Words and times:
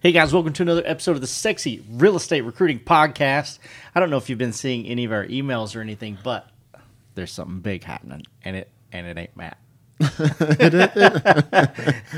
Hey 0.00 0.12
guys, 0.12 0.32
welcome 0.32 0.52
to 0.54 0.62
another 0.62 0.82
episode 0.86 1.12
of 1.12 1.20
the 1.20 1.26
Sexy 1.26 1.84
Real 1.90 2.16
Estate 2.16 2.40
Recruiting 2.42 2.78
Podcast. 2.80 3.58
I 3.94 4.00
don't 4.00 4.08
know 4.08 4.16
if 4.16 4.30
you've 4.30 4.38
been 4.38 4.52
seeing 4.54 4.86
any 4.86 5.04
of 5.04 5.12
our 5.12 5.26
emails 5.26 5.76
or 5.76 5.80
anything, 5.82 6.16
but 6.24 6.48
there's 7.14 7.30
something 7.32 7.60
big 7.60 7.84
happening, 7.84 8.24
and 8.42 8.56
it 8.56 8.70
and 8.92 9.06
it 9.06 9.18
ain't 9.18 9.36
Matt. 9.36 9.58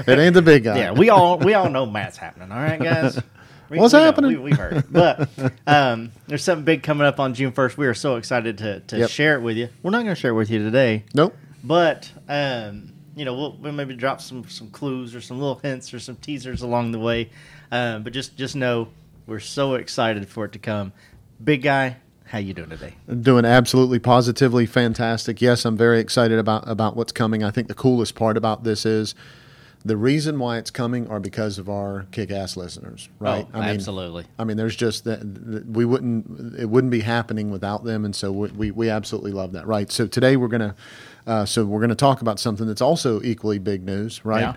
It 0.06 0.18
ain't 0.18 0.34
the 0.34 0.42
big 0.44 0.64
guy. 0.64 0.78
Yeah, 0.78 0.92
we 0.92 1.10
all 1.10 1.38
we 1.38 1.54
all 1.54 1.68
know 1.70 1.84
Matt's 1.86 2.16
happening. 2.16 2.52
All 2.52 2.58
right, 2.58 2.80
guys. 2.80 3.20
We, 3.68 3.78
What's 3.78 3.94
we 3.94 4.00
happening? 4.00 4.30
we, 4.32 4.36
we've 4.36 4.56
heard, 4.56 4.76
it. 4.76 4.92
but 4.92 5.28
um, 5.66 6.12
there's 6.28 6.44
something 6.44 6.64
big 6.64 6.82
coming 6.82 7.06
up 7.06 7.18
on 7.18 7.32
June 7.34 7.52
1st. 7.52 7.76
We 7.78 7.86
are 7.86 7.94
so 7.94 8.16
excited 8.16 8.58
to 8.58 8.80
to 8.80 8.98
Yep. 8.98 9.10
share 9.10 9.34
it 9.36 9.40
with 9.42 9.56
you. 9.56 9.70
We're 9.82 9.90
not 9.90 10.02
going 10.04 10.14
to 10.14 10.20
share 10.20 10.30
it 10.32 10.34
with 10.34 10.50
you 10.50 10.62
today, 10.62 11.04
Nope. 11.14 11.34
but 11.64 12.10
um, 12.28 12.92
you 13.16 13.24
know 13.24 13.34
we'll, 13.34 13.56
we'll 13.56 13.72
maybe 13.72 13.96
drop 13.96 14.20
some 14.20 14.46
some 14.48 14.70
clues 14.70 15.14
or 15.16 15.20
some 15.20 15.38
little 15.40 15.56
hints 15.56 15.92
or 15.94 15.98
some 15.98 16.16
teasers 16.16 16.62
along 16.62 16.92
the 16.92 16.98
way. 17.00 17.30
Um, 17.72 18.02
but 18.02 18.12
just 18.12 18.36
just 18.36 18.54
know 18.54 18.88
we're 19.26 19.40
so 19.40 19.74
excited 19.74 20.28
for 20.28 20.44
it 20.44 20.52
to 20.52 20.58
come. 20.58 20.92
Big 21.42 21.62
guy, 21.62 21.96
how 22.26 22.38
you 22.38 22.52
doing 22.52 22.68
today? 22.68 22.94
Doing 23.20 23.46
absolutely 23.46 23.98
positively 23.98 24.66
fantastic. 24.66 25.40
Yes, 25.40 25.64
I'm 25.64 25.76
very 25.76 25.98
excited 25.98 26.38
about 26.38 26.68
about 26.68 26.96
what's 26.96 27.12
coming. 27.12 27.42
I 27.42 27.50
think 27.50 27.68
the 27.68 27.74
coolest 27.74 28.14
part 28.14 28.36
about 28.36 28.62
this 28.62 28.84
is 28.84 29.14
the 29.84 29.96
reason 29.96 30.38
why 30.38 30.58
it's 30.58 30.70
coming 30.70 31.08
are 31.08 31.18
because 31.18 31.58
of 31.58 31.68
our 31.68 32.06
kick-ass 32.12 32.56
listeners, 32.56 33.08
right? 33.18 33.46
Oh, 33.52 33.58
I 33.58 33.60
mean, 33.60 33.70
absolutely. 33.70 34.26
I 34.38 34.44
mean, 34.44 34.56
there's 34.56 34.76
just 34.76 35.04
that 35.04 35.64
we 35.66 35.86
wouldn't 35.86 36.58
it 36.58 36.66
wouldn't 36.66 36.90
be 36.90 37.00
happening 37.00 37.50
without 37.50 37.84
them, 37.84 38.04
and 38.04 38.14
so 38.14 38.30
we 38.30 38.48
we, 38.50 38.70
we 38.70 38.90
absolutely 38.90 39.32
love 39.32 39.52
that, 39.52 39.66
right? 39.66 39.90
So 39.90 40.06
today 40.06 40.36
we're 40.36 40.48
gonna 40.48 40.76
uh, 41.26 41.46
so 41.46 41.64
we're 41.64 41.80
gonna 41.80 41.94
talk 41.94 42.20
about 42.20 42.38
something 42.38 42.66
that's 42.66 42.82
also 42.82 43.22
equally 43.22 43.58
big 43.58 43.82
news, 43.82 44.22
right? 44.26 44.42
Yeah. 44.42 44.56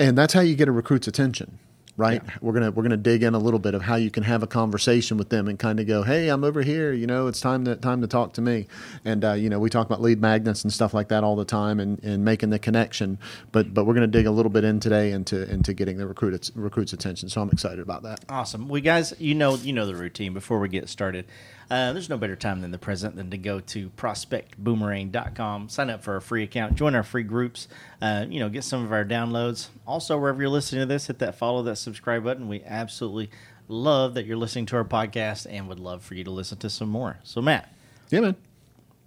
And 0.00 0.16
that's 0.18 0.32
how 0.32 0.40
you 0.40 0.56
get 0.56 0.66
a 0.66 0.72
recruit's 0.72 1.06
attention. 1.06 1.58
Right, 1.96 2.22
we're 2.42 2.52
gonna 2.52 2.72
we're 2.72 2.82
gonna 2.82 2.96
dig 2.96 3.22
in 3.22 3.34
a 3.34 3.38
little 3.38 3.60
bit 3.60 3.74
of 3.74 3.82
how 3.82 3.94
you 3.94 4.10
can 4.10 4.24
have 4.24 4.42
a 4.42 4.48
conversation 4.48 5.16
with 5.16 5.28
them 5.28 5.46
and 5.46 5.56
kind 5.56 5.78
of 5.78 5.86
go, 5.86 6.02
hey, 6.02 6.28
I'm 6.28 6.42
over 6.42 6.62
here, 6.62 6.92
you 6.92 7.06
know, 7.06 7.28
it's 7.28 7.40
time 7.40 7.64
to 7.66 7.76
time 7.76 8.00
to 8.00 8.08
talk 8.08 8.32
to 8.32 8.40
me, 8.40 8.66
and 9.04 9.24
uh, 9.24 9.34
you 9.34 9.48
know, 9.48 9.60
we 9.60 9.70
talk 9.70 9.86
about 9.86 10.00
lead 10.00 10.20
magnets 10.20 10.64
and 10.64 10.72
stuff 10.72 10.92
like 10.92 11.06
that 11.08 11.22
all 11.22 11.36
the 11.36 11.44
time, 11.44 11.78
and, 11.78 12.02
and 12.02 12.24
making 12.24 12.50
the 12.50 12.58
connection, 12.58 13.16
but 13.52 13.72
but 13.72 13.84
we're 13.84 13.94
gonna 13.94 14.08
dig 14.08 14.26
a 14.26 14.32
little 14.32 14.50
bit 14.50 14.64
in 14.64 14.80
today 14.80 15.12
into 15.12 15.48
into 15.48 15.72
getting 15.72 15.96
the 15.96 16.06
recruits 16.08 16.50
recruits 16.56 16.92
attention, 16.92 17.28
so 17.28 17.40
I'm 17.40 17.50
excited 17.50 17.78
about 17.78 18.02
that. 18.02 18.24
Awesome. 18.28 18.68
We 18.68 18.80
guys, 18.80 19.14
you 19.18 19.36
know, 19.36 19.54
you 19.54 19.72
know 19.72 19.86
the 19.86 19.94
routine. 19.94 20.34
Before 20.34 20.58
we 20.58 20.68
get 20.68 20.88
started, 20.88 21.26
uh, 21.70 21.92
there's 21.92 22.08
no 22.08 22.16
better 22.18 22.36
time 22.36 22.60
than 22.60 22.70
the 22.70 22.78
present 22.78 23.16
than 23.16 23.30
to 23.30 23.38
go 23.38 23.60
to 23.60 23.90
prospectboomerang.com, 23.90 25.68
sign 25.68 25.90
up 25.90 26.02
for 26.02 26.16
a 26.16 26.22
free 26.22 26.42
account, 26.42 26.74
join 26.74 26.94
our 26.94 27.02
free 27.02 27.22
groups, 27.22 27.68
uh, 28.02 28.26
you 28.28 28.40
know, 28.40 28.48
get 28.48 28.64
some 28.64 28.84
of 28.84 28.92
our 28.92 29.04
downloads. 29.04 29.68
Also, 29.86 30.18
wherever 30.18 30.40
you're 30.40 30.50
listening 30.50 30.82
to 30.82 30.86
this, 30.86 31.06
hit 31.06 31.18
that 31.20 31.36
follow, 31.36 31.62
that 31.62 31.76
subscribe 31.84 32.24
button. 32.24 32.48
We 32.48 32.62
absolutely 32.64 33.30
love 33.68 34.14
that 34.14 34.26
you're 34.26 34.36
listening 34.36 34.66
to 34.66 34.76
our 34.76 34.84
podcast 34.84 35.46
and 35.48 35.68
would 35.68 35.78
love 35.80 36.02
for 36.02 36.14
you 36.14 36.24
to 36.24 36.30
listen 36.30 36.58
to 36.58 36.70
some 36.70 36.88
more. 36.88 37.18
So, 37.22 37.40
Matt, 37.40 37.72
Yeah, 38.10 38.20
man. 38.20 38.36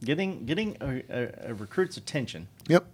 getting 0.04 0.46
getting 0.46 0.78
a, 0.82 1.04
a, 1.10 1.50
a 1.50 1.54
recruit's 1.54 1.98
attention, 1.98 2.48
Yep. 2.68 2.86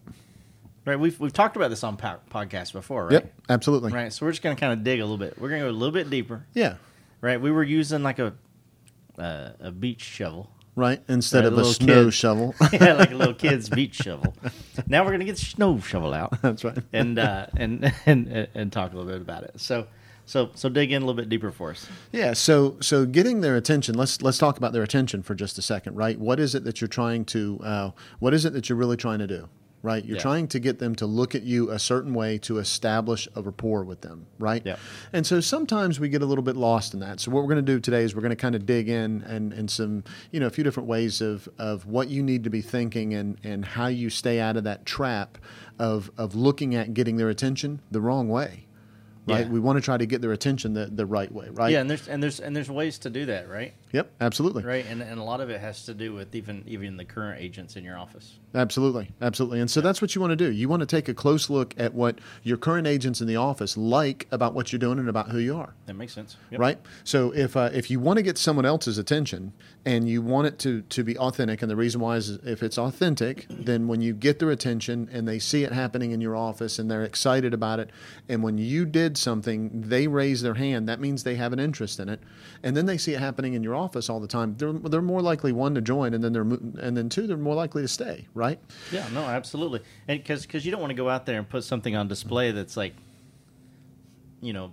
right? 0.86 1.00
We've 1.00 1.20
we've 1.20 1.34
talked 1.34 1.56
about 1.56 1.70
this 1.70 1.84
on 1.84 1.98
po- 1.98 2.20
podcasts 2.31 2.73
before, 2.73 3.06
right? 3.06 3.14
Yep. 3.14 3.34
Absolutely. 3.50 3.92
Right. 3.94 4.11
So 4.11 4.26
we're 4.26 4.31
just 4.31 4.42
gonna 4.42 4.56
kind 4.56 4.73
of 4.73 4.84
dig 4.84 5.00
a 5.00 5.04
little 5.04 5.17
bit. 5.17 5.39
We're 5.39 5.50
gonna 5.50 5.61
go 5.61 5.70
a 5.70 5.72
little 5.72 5.94
bit 5.94 6.09
deeper. 6.09 6.45
Yeah. 6.54 6.76
Right, 7.22 7.39
we 7.39 7.52
were 7.52 7.64
using 7.64 8.04
like 8.04 8.20
a 8.20 8.34
uh, 9.17 9.50
a 9.61 9.72
beach 9.72 10.02
shovel, 10.04 10.50
Right. 10.75 11.02
Instead 11.07 11.43
Right, 11.43 11.53
of 11.53 11.57
a 11.59 11.61
a 11.61 11.66
snow 11.66 12.05
kid. 12.05 12.13
shovel. 12.13 12.55
yeah, 12.73 12.93
like 12.93 13.11
a 13.11 13.16
little 13.16 13.33
kid's 13.45 13.69
beach 13.69 13.95
shovel. 13.95 14.33
Now 14.88 15.03
we're 15.05 15.11
gonna 15.11 15.25
get 15.25 15.35
the 15.35 15.45
snow 15.45 15.80
shovel 15.80 16.13
out 16.13 16.41
That's 16.41 16.63
right. 16.63 16.77
and 16.91 17.19
uh, 17.19 17.45
and 17.55 17.93
and 18.05 18.47
and 18.55 18.71
talk 18.73 18.91
a 18.93 18.95
little 18.97 19.11
bit 19.11 19.21
about 19.21 19.43
it. 19.43 19.59
So 19.61 19.85
so 20.25 20.49
so 20.55 20.69
dig 20.69 20.91
in 20.91 21.02
a 21.03 21.05
little 21.05 21.19
bit 21.21 21.30
deeper 21.30 21.52
for 21.52 21.71
us. 21.71 21.88
Yeah. 22.11 22.33
So 22.33 22.77
so 22.81 23.05
getting 23.05 23.42
their 23.42 23.55
attention. 23.55 23.93
Let's 23.95 24.21
let's 24.23 24.37
talk 24.39 24.58
about 24.58 24.73
their 24.73 24.81
attention 24.83 25.21
for 25.21 25.36
just 25.36 25.58
a 25.59 25.61
second. 25.61 25.95
Right. 25.95 26.20
What 26.20 26.39
is 26.39 26.55
it 26.55 26.64
that 26.64 26.81
you're 26.81 26.87
trying 26.87 27.25
to? 27.25 27.59
Uh, 27.64 27.92
what 28.19 28.33
is 28.33 28.43
it 28.45 28.53
that 28.53 28.67
you're 28.69 28.77
really 28.77 28.98
trying 28.98 29.19
to 29.19 29.27
do? 29.27 29.49
Right. 29.83 30.04
You're 30.05 30.16
Yeah. 30.16 30.21
trying 30.23 30.48
to 30.48 30.60
get 30.60 30.80
them 30.80 30.95
to 30.95 31.05
look 31.05 31.36
at 31.36 31.44
you 31.44 31.70
a 31.70 31.77
certain 31.77 32.14
way 32.14 32.38
to 32.39 32.58
establish 32.58 33.27
a 33.36 33.42
rapport 33.42 33.83
with 33.83 33.99
them. 33.99 34.27
Right. 34.39 34.61
Yeah. 34.66 34.77
And 35.11 35.27
so 35.27 35.42
sometimes 35.42 35.99
we 35.99 36.08
get 36.08 36.21
a 36.21 36.26
little 36.26 36.44
bit 36.44 36.55
lost 36.55 36.94
in 36.94 37.02
that. 37.02 37.20
So 37.20 37.32
what 37.32 37.44
we're 37.44 37.54
going 37.54 37.66
to 37.66 37.71
do 37.73 37.82
today 37.82 38.04
is 38.04 38.16
we're 38.16 38.22
going 38.22 38.30
to 38.30 38.38
kind 38.38 38.55
of 38.55 38.66
dig 38.66 38.88
in 38.88 39.23
and, 39.27 39.52
and 39.52 39.70
some, 39.70 40.05
you 40.32 40.39
know, 40.39 40.48
a 40.48 40.49
few 40.49 40.64
different 40.64 40.88
ways 40.88 41.20
of, 41.20 41.49
of 41.60 41.86
what 41.86 42.08
you 42.08 42.23
need 42.23 42.45
to 42.45 42.49
be 42.49 42.61
thinking 42.61 43.14
and, 43.14 43.38
and 43.43 43.66
how 43.66 43.88
you 43.88 44.10
stay 44.10 44.39
out 44.39 44.55
of 44.55 44.64
that 44.64 44.86
trap 44.86 45.38
of, 45.77 46.10
of 46.17 46.33
looking 46.33 46.73
at 46.76 46.93
getting 46.93 47.17
their 47.17 47.30
attention 47.30 47.82
the 47.92 47.99
wrong 47.99 48.30
way. 48.30 48.66
Right. 49.26 49.45
Yeah. 49.45 49.52
We 49.52 49.60
want 49.60 49.78
to 49.78 49.82
try 49.82 49.98
to 49.98 50.06
get 50.06 50.22
their 50.22 50.34
attention 50.34 50.73
the, 50.73 50.88
the 50.88 51.06
right 51.06 51.32
way. 51.32 51.48
Right. 51.50 51.72
Yeah, 51.72 51.80
and 51.82 51.89
there's 51.89 52.08
and 52.08 52.22
there's 52.22 52.39
and 52.39 52.56
there's 52.56 52.70
ways 52.70 52.98
to 53.00 53.10
do 53.10 53.26
that, 53.28 53.48
right? 53.50 53.73
Yep. 53.94 54.11
Absolutely. 54.20 54.64
Right, 54.64 54.86
and 54.86 55.02
and 55.02 55.20
a 55.20 55.23
lot 55.23 55.39
of 55.39 55.50
it 55.50 55.61
has 55.61 55.86
to 55.86 55.94
do 55.94 56.14
with 56.14 56.36
even 56.36 56.64
even 56.67 56.98
the 56.98 57.06
current 57.06 57.42
agents 57.42 57.76
in 57.76 57.84
your 57.84 57.98
office. 57.98 58.39
Absolutely, 58.56 59.10
absolutely. 59.22 59.61
And 59.61 59.72
so 59.72 59.82
that's 59.82 60.02
what 60.02 60.14
you 60.14 60.22
want 60.22 60.32
to 60.32 60.36
do. 60.36 60.52
You 60.52 60.70
want 60.70 60.82
to 60.82 60.86
take 60.86 61.08
a 61.08 61.14
close 61.14 61.50
look 61.50 61.73
at 61.78 61.94
what 61.94 62.20
your 62.44 62.58
current 62.58 62.86
agents 62.86 63.22
in 63.22 63.28
the 63.28 63.38
office 63.38 63.78
like 63.78 64.28
about 64.32 64.54
what 64.54 64.72
you're 64.72 64.80
doing 64.80 65.00
and 65.00 65.10
about 65.10 65.30
who 65.30 65.40
you 65.40 65.55
are. 65.58 65.73
That 65.86 65.95
makes 65.95 66.14
sense, 66.14 66.38
Yep. 66.52 66.60
Right. 66.60 66.80
So 67.04 67.32
if 67.34 67.55
uh, 67.55 67.70
if 67.73 67.90
you 67.90 68.00
want 68.00 68.17
to 68.17 68.23
get 68.23 68.38
someone 68.38 68.66
else's 68.66 68.98
attention 68.98 69.54
and 69.86 70.08
you 70.08 70.21
want 70.21 70.48
it 70.48 70.60
to 70.60 70.82
to 70.82 71.04
be 71.04 71.17
authentic, 71.17 71.61
and 71.61 71.70
the 71.70 71.76
reason 71.76 71.99
why 71.99 72.16
is 72.16 72.30
if 72.45 72.64
it's 72.64 72.77
authentic, 72.77 73.45
then 73.49 73.88
when 73.88 74.02
you 74.02 74.14
get 74.14 74.39
their 74.39 74.49
attention 74.49 75.10
and 75.11 75.27
they 75.27 75.39
see 75.39 75.64
it 75.64 75.73
happening 75.73 76.11
in 76.11 76.21
your 76.21 76.36
office 76.36 76.80
and 76.80 76.89
they're 76.89 77.04
excited 77.04 77.54
about 77.54 77.80
it, 77.80 77.89
and 78.30 78.42
when 78.42 78.58
you 78.58 78.86
did 78.86 79.17
something, 79.17 79.82
they 79.82 80.08
raise 80.08 80.42
their 80.42 80.54
hand. 80.54 80.88
That 80.88 81.02
means 81.02 81.23
they 81.23 81.36
have 81.36 81.52
an 81.52 81.60
interest 81.60 81.99
in 81.99 82.08
it, 82.08 82.22
and 82.64 82.77
then 82.77 82.86
they 82.86 82.98
see 82.98 83.14
it 83.14 83.20
happening 83.20 83.55
in 83.55 83.64
your 83.64 83.76
office 83.76 84.10
all 84.10 84.22
the 84.22 84.27
time. 84.27 84.55
They're 84.58 84.72
they're 84.72 85.02
more 85.02 85.22
likely 85.22 85.52
one 85.52 85.76
to 85.76 85.82
join, 85.82 86.14
and 86.14 86.23
then 86.23 86.32
they're 86.32 86.43
and 86.43 86.95
then 86.95 87.10
two 87.10 87.27
they're 87.27 87.36
more 87.36 87.55
likely 87.55 87.82
to 87.82 87.88
stay. 87.88 88.27
Right. 88.33 88.60
Yeah, 88.92 89.08
no, 89.14 89.22
absolutely, 89.22 89.82
and 90.08 90.20
because 90.20 90.45
because 90.45 90.66
you 90.66 90.72
don't 90.72 90.82
want 90.82 90.92
to 90.92 90.98
go 90.98 91.10
out 91.10 91.26
there 91.26 91.38
and 91.38 91.48
put 91.48 91.66
something 91.66 91.95
on 91.95 92.08
display 92.08 92.52
that's 92.52 92.77
like, 92.77 92.93
you 94.42 94.54
know, 94.54 94.72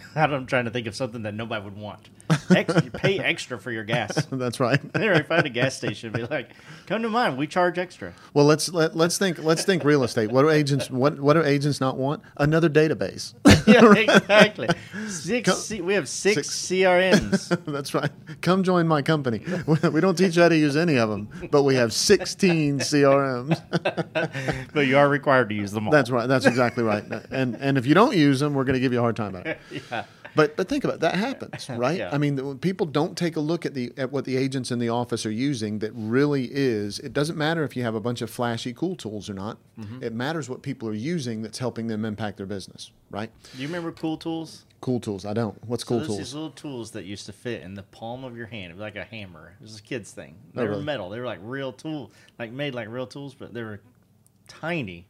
I'm 0.16 0.46
trying 0.46 0.64
to 0.64 0.72
think 0.72 0.88
of 0.88 0.96
something 0.96 1.22
that 1.22 1.34
nobody 1.34 1.64
would 1.64 1.76
want. 1.76 2.08
Ex- 2.50 2.84
you 2.84 2.90
pay 2.90 3.18
extra 3.18 3.58
for 3.58 3.70
your 3.70 3.84
gas. 3.84 4.26
That's 4.30 4.60
right. 4.60 4.80
There, 4.92 5.12
if 5.14 5.30
I 5.30 5.36
find 5.36 5.46
a 5.46 5.50
gas 5.50 5.74
station, 5.76 6.12
be 6.12 6.24
like, 6.24 6.50
"Come 6.86 7.02
to 7.02 7.08
mine. 7.08 7.36
We 7.36 7.46
charge 7.46 7.78
extra." 7.78 8.12
Well, 8.34 8.44
let's 8.44 8.68
let, 8.72 8.94
let's 8.96 9.18
think 9.18 9.38
let's 9.38 9.64
think 9.64 9.84
real 9.84 10.04
estate. 10.04 10.30
What 10.30 10.42
do 10.42 10.50
agents 10.50 10.90
what 10.90 11.18
what 11.18 11.32
do 11.34 11.42
agents 11.42 11.80
not 11.80 11.96
want? 11.96 12.22
Another 12.36 12.68
database. 12.68 13.34
Yeah, 13.64 13.92
exactly. 13.94 14.68
Six. 15.06 15.54
C- 15.56 15.80
we 15.82 15.94
have 15.94 16.08
six, 16.08 16.48
Six. 16.48 16.48
CRMs. 16.48 17.64
That's 17.64 17.94
right. 17.94 18.10
Come 18.40 18.64
join 18.64 18.88
my 18.88 19.02
company. 19.02 19.40
We 19.92 20.00
don't 20.00 20.16
teach 20.18 20.34
you 20.34 20.42
how 20.42 20.48
to 20.48 20.56
use 20.56 20.76
any 20.76 20.96
of 20.98 21.08
them, 21.08 21.28
but 21.48 21.62
we 21.62 21.76
have 21.76 21.92
16 21.92 22.80
CRMs. 22.80 23.62
but 24.74 24.86
you 24.86 24.98
are 24.98 25.08
required 25.08 25.48
to 25.50 25.54
use 25.54 25.70
them 25.70 25.86
all. 25.86 25.92
That's 25.92 26.10
right. 26.10 26.26
That's 26.26 26.46
exactly 26.46 26.82
right. 26.82 27.04
And 27.30 27.54
and 27.60 27.78
if 27.78 27.86
you 27.86 27.94
don't 27.94 28.16
use 28.16 28.40
them, 28.40 28.54
we're 28.54 28.64
going 28.64 28.74
to 28.74 28.80
give 28.80 28.92
you 28.92 28.98
a 28.98 29.02
hard 29.02 29.16
time 29.16 29.34
about 29.34 29.46
it. 29.46 29.60
yeah. 29.90 30.04
But 30.34 30.56
but 30.56 30.66
think 30.68 30.84
about 30.84 30.94
it. 30.94 31.00
that 31.00 31.14
happens, 31.14 31.68
right? 31.68 31.98
Yeah. 31.98 32.08
I 32.10 32.16
mean, 32.16 32.21
the, 32.30 32.44
when 32.44 32.58
people 32.58 32.86
don't 32.86 33.16
take 33.16 33.36
a 33.36 33.40
look 33.40 33.64
at 33.66 33.74
the 33.74 33.92
at 33.96 34.10
what 34.12 34.24
the 34.24 34.36
agents 34.36 34.70
in 34.70 34.78
the 34.78 34.88
office 34.88 35.24
are 35.26 35.30
using. 35.30 35.78
That 35.80 35.92
really 35.94 36.48
is. 36.50 36.98
It 36.98 37.12
doesn't 37.12 37.36
matter 37.36 37.64
if 37.64 37.76
you 37.76 37.82
have 37.82 37.94
a 37.94 38.00
bunch 38.00 38.22
of 38.22 38.30
flashy, 38.30 38.72
cool 38.72 38.96
tools 38.96 39.28
or 39.28 39.34
not. 39.34 39.58
Mm-hmm. 39.78 40.02
It 40.02 40.12
matters 40.14 40.48
what 40.48 40.62
people 40.62 40.88
are 40.88 40.94
using 40.94 41.42
that's 41.42 41.58
helping 41.58 41.86
them 41.86 42.04
impact 42.04 42.36
their 42.38 42.46
business, 42.46 42.90
right? 43.10 43.30
Do 43.54 43.62
you 43.62 43.68
remember 43.68 43.92
Cool 43.92 44.16
Tools? 44.16 44.64
Cool 44.80 44.98
tools. 44.98 45.24
I 45.24 45.32
don't. 45.32 45.56
What's 45.66 45.84
So 45.84 45.88
cool 45.88 46.04
tools? 46.06 46.18
These 46.18 46.34
little 46.34 46.50
tools 46.50 46.90
that 46.92 47.04
used 47.04 47.26
to 47.26 47.32
fit 47.32 47.62
in 47.62 47.74
the 47.74 47.84
palm 47.84 48.24
of 48.24 48.36
your 48.36 48.46
hand. 48.46 48.70
It 48.72 48.74
was 48.74 48.80
like 48.80 48.96
a 48.96 49.04
hammer. 49.04 49.54
It 49.60 49.62
was 49.62 49.78
a 49.78 49.82
kid's 49.82 50.10
thing. 50.10 50.34
They 50.54 50.62
Oh, 50.62 50.64
were 50.64 50.70
really? 50.72 50.84
metal. 50.84 51.08
They 51.10 51.20
were 51.20 51.26
like 51.26 51.38
real 51.42 51.72
tool, 51.72 52.10
like 52.38 52.50
made 52.50 52.74
like 52.74 52.88
real 52.88 53.06
tools, 53.06 53.34
but 53.34 53.54
they 53.54 53.62
were 53.62 53.80
tiny. 54.48 55.06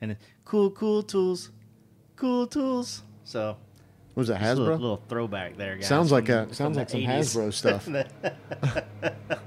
And 0.00 0.16
cool, 0.46 0.70
cool 0.70 1.02
tools, 1.02 1.50
cool 2.16 2.46
tools. 2.46 3.02
So 3.24 3.58
Was 4.14 4.28
that 4.28 4.42
a 4.42 4.54
little, 4.54 4.66
Hasbro? 4.66 4.80
little 4.80 5.02
throwback 5.08 5.56
there, 5.56 5.76
guys. 5.76 5.86
Sounds 5.86 6.12
like 6.12 6.26
from- 6.26 6.50
a- 6.50 6.54
sounds 6.54 6.76
like 6.76 6.90
some 6.90 7.00
80s. 7.00 7.36
Hasbro 7.36 7.52
stuff. 7.52 7.86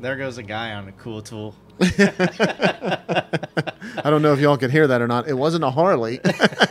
there 0.00 0.16
goes 0.16 0.38
a 0.38 0.42
guy 0.42 0.72
on 0.74 0.88
a 0.88 0.92
cool 0.92 1.22
tool. 1.22 1.54
I 4.04 4.10
don't 4.10 4.22
know 4.22 4.32
if 4.32 4.40
y'all 4.40 4.56
could 4.56 4.70
hear 4.70 4.86
that 4.86 5.00
or 5.02 5.06
not. 5.06 5.28
It 5.28 5.34
wasn't 5.34 5.64
a 5.64 5.70
Harley. 5.70 6.20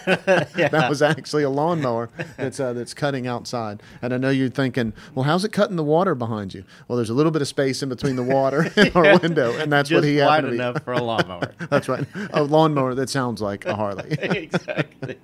That 0.08 0.88
was 0.90 1.02
actually 1.02 1.44
a 1.44 1.50
lawnmower 1.50 2.10
that's 2.38 2.60
uh, 2.60 2.74
that's 2.74 2.94
cutting 2.94 3.28
outside. 3.28 3.82
And 4.02 4.14
I 4.14 4.18
know 4.18 4.30
you're 4.30 4.50
thinking, 4.50 4.94
well, 5.14 5.24
how's 5.24 5.44
it 5.44 5.52
cutting 5.52 5.76
the 5.76 5.84
water 5.84 6.16
behind 6.16 6.54
you? 6.54 6.64
Well, 6.88 6.96
there's 6.98 7.10
a 7.10 7.14
little 7.14 7.32
bit 7.32 7.42
of 7.42 7.48
space 7.48 7.84
in 7.84 7.90
between 7.90 8.16
the 8.16 8.24
water 8.24 8.72
and 8.78 8.96
our 8.96 9.20
window, 9.20 9.52
and 9.58 9.72
that's 9.72 9.90
Just 9.90 9.98
what 9.98 10.04
he 10.08 10.18
wide 10.18 10.28
happened 10.28 10.46
to 10.48 10.52
be. 10.52 10.56
enough 10.56 10.84
for 10.84 10.94
a 10.94 11.02
lawnmower. 11.02 11.54
That's 11.70 11.90
right, 11.90 12.06
a 12.32 12.44
lawnmower 12.44 12.96
that 12.96 13.10
sounds 13.10 13.42
like 13.42 13.66
a 13.66 13.76
Harley. 13.76 14.12
exactly. 14.12 15.18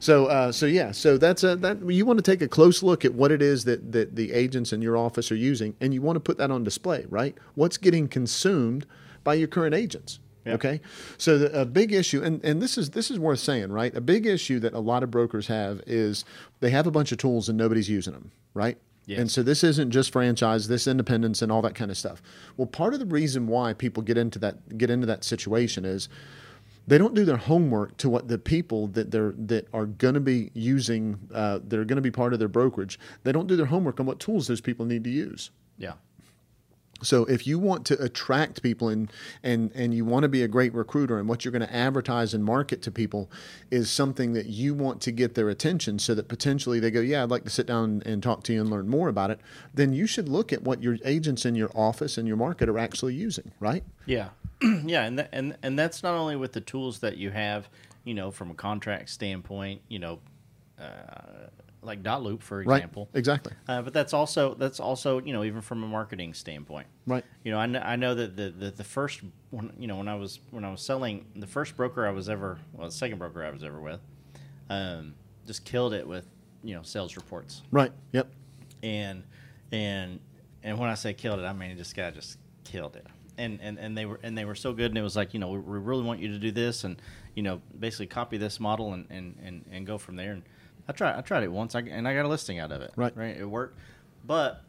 So, 0.00 0.26
uh, 0.26 0.52
so 0.52 0.66
yeah, 0.66 0.90
so 0.92 1.16
that's 1.16 1.44
a, 1.44 1.56
that 1.56 1.78
you 1.88 2.04
want 2.04 2.18
to 2.18 2.22
take 2.30 2.42
a 2.42 2.48
close 2.48 2.82
look 2.82 3.04
at 3.04 3.14
what 3.14 3.30
it 3.32 3.40
is 3.40 3.64
that, 3.64 3.92
that 3.92 4.16
the 4.16 4.32
agents 4.32 4.72
in 4.72 4.82
your 4.82 4.96
office 4.96 5.30
are 5.32 5.36
using, 5.36 5.74
and 5.80 5.94
you 5.94 6.02
want 6.02 6.16
to 6.16 6.20
put 6.20 6.38
that 6.38 6.50
on 6.50 6.64
display, 6.64 7.06
right? 7.08 7.36
What's 7.54 7.76
getting 7.78 8.08
consumed 8.08 8.84
by 9.24 9.34
your 9.34 9.48
current 9.48 9.74
agents, 9.74 10.18
Okay, 10.46 10.80
so 11.18 11.38
the, 11.38 11.60
a 11.60 11.64
big 11.64 11.92
issue, 11.92 12.22
and, 12.22 12.44
and 12.44 12.60
this 12.60 12.76
is 12.76 12.90
this 12.90 13.10
is 13.10 13.18
worth 13.18 13.38
saying, 13.38 13.70
right? 13.70 13.94
A 13.94 14.00
big 14.00 14.26
issue 14.26 14.58
that 14.60 14.72
a 14.74 14.80
lot 14.80 15.02
of 15.02 15.10
brokers 15.10 15.46
have 15.46 15.82
is 15.86 16.24
they 16.60 16.70
have 16.70 16.86
a 16.86 16.90
bunch 16.90 17.12
of 17.12 17.18
tools 17.18 17.48
and 17.48 17.56
nobody's 17.56 17.88
using 17.88 18.12
them, 18.12 18.32
right? 18.54 18.76
Yes. 19.06 19.20
And 19.20 19.30
so 19.30 19.42
this 19.42 19.64
isn't 19.64 19.90
just 19.90 20.12
franchise, 20.12 20.68
this 20.68 20.86
independence 20.86 21.42
and 21.42 21.50
all 21.50 21.62
that 21.62 21.74
kind 21.74 21.90
of 21.90 21.96
stuff. 21.96 22.22
Well, 22.56 22.66
part 22.66 22.94
of 22.94 23.00
the 23.00 23.06
reason 23.06 23.46
why 23.46 23.72
people 23.72 24.02
get 24.02 24.16
into 24.16 24.38
that 24.40 24.78
get 24.78 24.90
into 24.90 25.06
that 25.06 25.24
situation 25.24 25.84
is 25.84 26.08
they 26.86 26.98
don't 26.98 27.14
do 27.14 27.24
their 27.24 27.36
homework 27.36 27.96
to 27.98 28.10
what 28.10 28.28
the 28.28 28.38
people 28.38 28.88
that 28.88 29.10
they're 29.10 29.34
that 29.36 29.68
are 29.72 29.86
going 29.86 30.14
to 30.14 30.20
be 30.20 30.50
using 30.54 31.18
uh, 31.32 31.60
that 31.66 31.78
are 31.78 31.84
going 31.84 31.96
to 31.96 32.02
be 32.02 32.10
part 32.10 32.32
of 32.32 32.38
their 32.38 32.48
brokerage. 32.48 32.98
They 33.22 33.32
don't 33.32 33.46
do 33.46 33.56
their 33.56 33.66
homework 33.66 34.00
on 34.00 34.06
what 34.06 34.20
tools 34.20 34.46
those 34.46 34.60
people 34.60 34.86
need 34.86 35.04
to 35.04 35.10
use. 35.10 35.50
Yeah. 35.78 35.94
So 37.02 37.24
if 37.26 37.46
you 37.46 37.58
want 37.58 37.84
to 37.86 38.02
attract 38.02 38.62
people 38.62 38.88
and 38.88 39.12
and 39.42 39.70
and 39.74 39.94
you 39.94 40.04
want 40.04 40.22
to 40.24 40.28
be 40.28 40.42
a 40.42 40.48
great 40.48 40.74
recruiter 40.74 41.18
and 41.18 41.28
what 41.28 41.44
you're 41.44 41.52
going 41.52 41.66
to 41.66 41.74
advertise 41.74 42.34
and 42.34 42.44
market 42.44 42.82
to 42.82 42.90
people 42.90 43.30
is 43.70 43.90
something 43.90 44.32
that 44.32 44.46
you 44.46 44.74
want 44.74 45.00
to 45.02 45.12
get 45.12 45.34
their 45.34 45.48
attention 45.48 45.98
so 45.98 46.14
that 46.14 46.28
potentially 46.28 46.80
they 46.80 46.90
go, 46.90 47.00
"Yeah, 47.00 47.22
I'd 47.22 47.30
like 47.30 47.44
to 47.44 47.50
sit 47.50 47.66
down 47.66 48.02
and 48.04 48.22
talk 48.22 48.42
to 48.44 48.52
you 48.52 48.60
and 48.60 48.70
learn 48.70 48.88
more 48.88 49.08
about 49.08 49.30
it." 49.30 49.40
Then 49.74 49.92
you 49.92 50.06
should 50.06 50.28
look 50.28 50.52
at 50.52 50.62
what 50.62 50.82
your 50.82 50.98
agents 51.04 51.44
in 51.44 51.54
your 51.54 51.70
office 51.74 52.18
and 52.18 52.26
your 52.26 52.36
market 52.36 52.68
are 52.68 52.78
actually 52.78 53.14
using, 53.14 53.52
right? 53.60 53.84
Yeah, 54.06 54.30
yeah, 54.62 55.04
and 55.04 55.18
th- 55.18 55.28
and 55.32 55.56
and 55.62 55.78
that's 55.78 56.02
not 56.02 56.14
only 56.14 56.36
with 56.36 56.52
the 56.52 56.60
tools 56.60 57.00
that 57.00 57.16
you 57.16 57.30
have, 57.30 57.68
you 58.04 58.14
know, 58.14 58.30
from 58.30 58.50
a 58.50 58.54
contract 58.54 59.10
standpoint, 59.10 59.82
you 59.88 59.98
know, 59.98 60.20
uh, 60.78 61.48
like 61.82 62.02
dotloop 62.02 62.42
for 62.42 62.62
Right. 62.62 62.76
example, 62.76 63.08
Exactly. 63.12 63.52
uh, 63.68 63.82
but 63.82 63.92
that's 63.92 64.12
also 64.12 64.54
that's 64.54 64.78
also 64.80 65.20
you 65.20 65.32
know 65.32 65.42
even 65.44 65.60
from 65.60 65.82
a 65.82 65.86
marketing 65.86 66.32
standpoint, 66.34 66.86
Right. 67.06 67.24
You 67.44 67.50
know, 67.52 67.58
I 67.58 67.66
know, 67.66 67.80
I 67.80 67.96
know 67.96 68.14
that 68.14 68.36
the, 68.36 68.50
the 68.50 68.70
the 68.70 68.84
first 68.84 69.20
one, 69.50 69.72
you 69.78 69.86
know, 69.88 69.96
when 69.96 70.08
I 70.08 70.14
was 70.14 70.38
when 70.50 70.64
I 70.64 70.70
was 70.70 70.80
selling 70.80 71.26
the 71.34 71.46
first 71.46 71.76
broker 71.76 72.06
I 72.06 72.10
was 72.10 72.28
ever, 72.28 72.58
well, 72.72 72.86
the 72.88 72.92
second 72.94 73.18
broker 73.18 73.44
I 73.44 73.50
was 73.50 73.64
ever 73.64 73.80
with, 73.80 74.00
um, 74.70 75.14
just 75.46 75.64
killed 75.64 75.92
it 75.94 76.06
with 76.06 76.26
you 76.64 76.74
know 76.76 76.82
sales 76.82 77.16
reports 77.16 77.62
Right. 77.72 77.90
Yep. 78.12 78.28
and 78.84 79.24
and 79.72 80.20
and 80.62 80.78
when 80.78 80.88
I 80.88 80.94
say 80.94 81.12
killed 81.14 81.40
it, 81.40 81.44
I 81.44 81.52
mean 81.52 81.76
this 81.76 81.92
guy 81.92 82.10
just 82.10 82.38
killed 82.64 82.94
it. 82.96 83.06
And, 83.38 83.58
and 83.62 83.78
and 83.78 83.96
they 83.98 84.04
were 84.06 84.20
and 84.22 84.36
they 84.38 84.44
were 84.44 84.54
so 84.54 84.72
good, 84.72 84.90
and 84.90 84.98
it 84.98 85.02
was 85.02 85.16
like 85.16 85.32
you 85.34 85.40
know 85.40 85.48
we, 85.48 85.58
we 85.58 85.78
really 85.78 86.04
want 86.04 86.20
you 86.20 86.28
to 86.28 86.38
do 86.38 86.52
this, 86.52 86.84
and 86.84 87.00
you 87.34 87.42
know 87.42 87.60
basically 87.80 88.06
copy 88.06 88.36
this 88.36 88.60
model 88.60 88.92
and, 88.92 89.06
and, 89.10 89.36
and, 89.42 89.64
and 89.72 89.86
go 89.86 89.96
from 89.98 90.14
there. 90.16 90.32
And 90.32 90.42
I 90.88 90.92
tried 90.92 91.16
I 91.16 91.20
tried 91.20 91.42
it 91.44 91.52
once, 91.52 91.74
I, 91.74 91.80
and 91.80 92.06
I 92.08 92.14
got 92.14 92.24
a 92.24 92.28
listing 92.28 92.58
out 92.58 92.72
of 92.72 92.82
it. 92.82 92.92
Right. 92.96 93.16
right, 93.16 93.36
it 93.36 93.44
worked, 93.48 93.78
but 94.26 94.62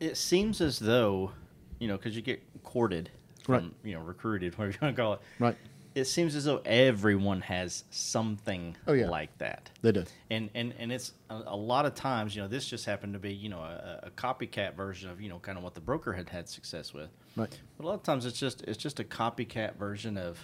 it 0.00 0.16
seems 0.16 0.60
as 0.60 0.78
though 0.78 1.32
you 1.78 1.88
know 1.88 1.96
because 1.96 2.14
you 2.16 2.22
get 2.22 2.42
courted, 2.64 3.10
from, 3.44 3.54
Right. 3.54 3.72
You 3.84 3.94
know, 3.94 4.00
recruited, 4.00 4.54
whatever 4.58 4.72
you 4.72 4.78
want 4.82 4.96
to 4.96 5.02
call 5.02 5.12
it. 5.14 5.20
Right. 5.38 5.56
It 5.94 6.04
seems 6.04 6.36
as 6.36 6.44
though 6.44 6.60
everyone 6.64 7.40
has 7.40 7.82
something 7.90 8.76
Oh, 8.86 8.92
yeah. 8.92 9.08
like 9.08 9.36
that 9.38 9.68
They 9.82 9.90
do. 9.90 10.04
and 10.30 10.48
and 10.54 10.72
and 10.78 10.92
it's 10.92 11.12
a, 11.28 11.42
a 11.46 11.56
lot 11.56 11.86
of 11.86 11.94
times 11.96 12.36
you 12.36 12.42
know 12.42 12.46
this 12.46 12.66
just 12.68 12.84
happened 12.84 13.14
to 13.14 13.18
be 13.18 13.32
you 13.32 13.48
know 13.48 13.58
a, 13.60 14.00
a 14.04 14.10
copycat 14.10 14.74
version 14.76 15.10
of 15.10 15.20
you 15.20 15.28
know 15.28 15.40
kind 15.40 15.58
of 15.58 15.64
what 15.64 15.74
the 15.74 15.80
broker 15.80 16.12
had 16.12 16.28
had 16.28 16.48
success 16.48 16.94
with 16.94 17.08
Right. 17.36 17.58
but 17.76 17.84
a 17.84 17.86
lot 17.88 17.94
of 17.94 18.02
times 18.04 18.26
it's 18.26 18.38
just 18.38 18.62
it's 18.62 18.78
just 18.78 19.00
a 19.00 19.04
copycat 19.04 19.76
version 19.76 20.16
of 20.16 20.38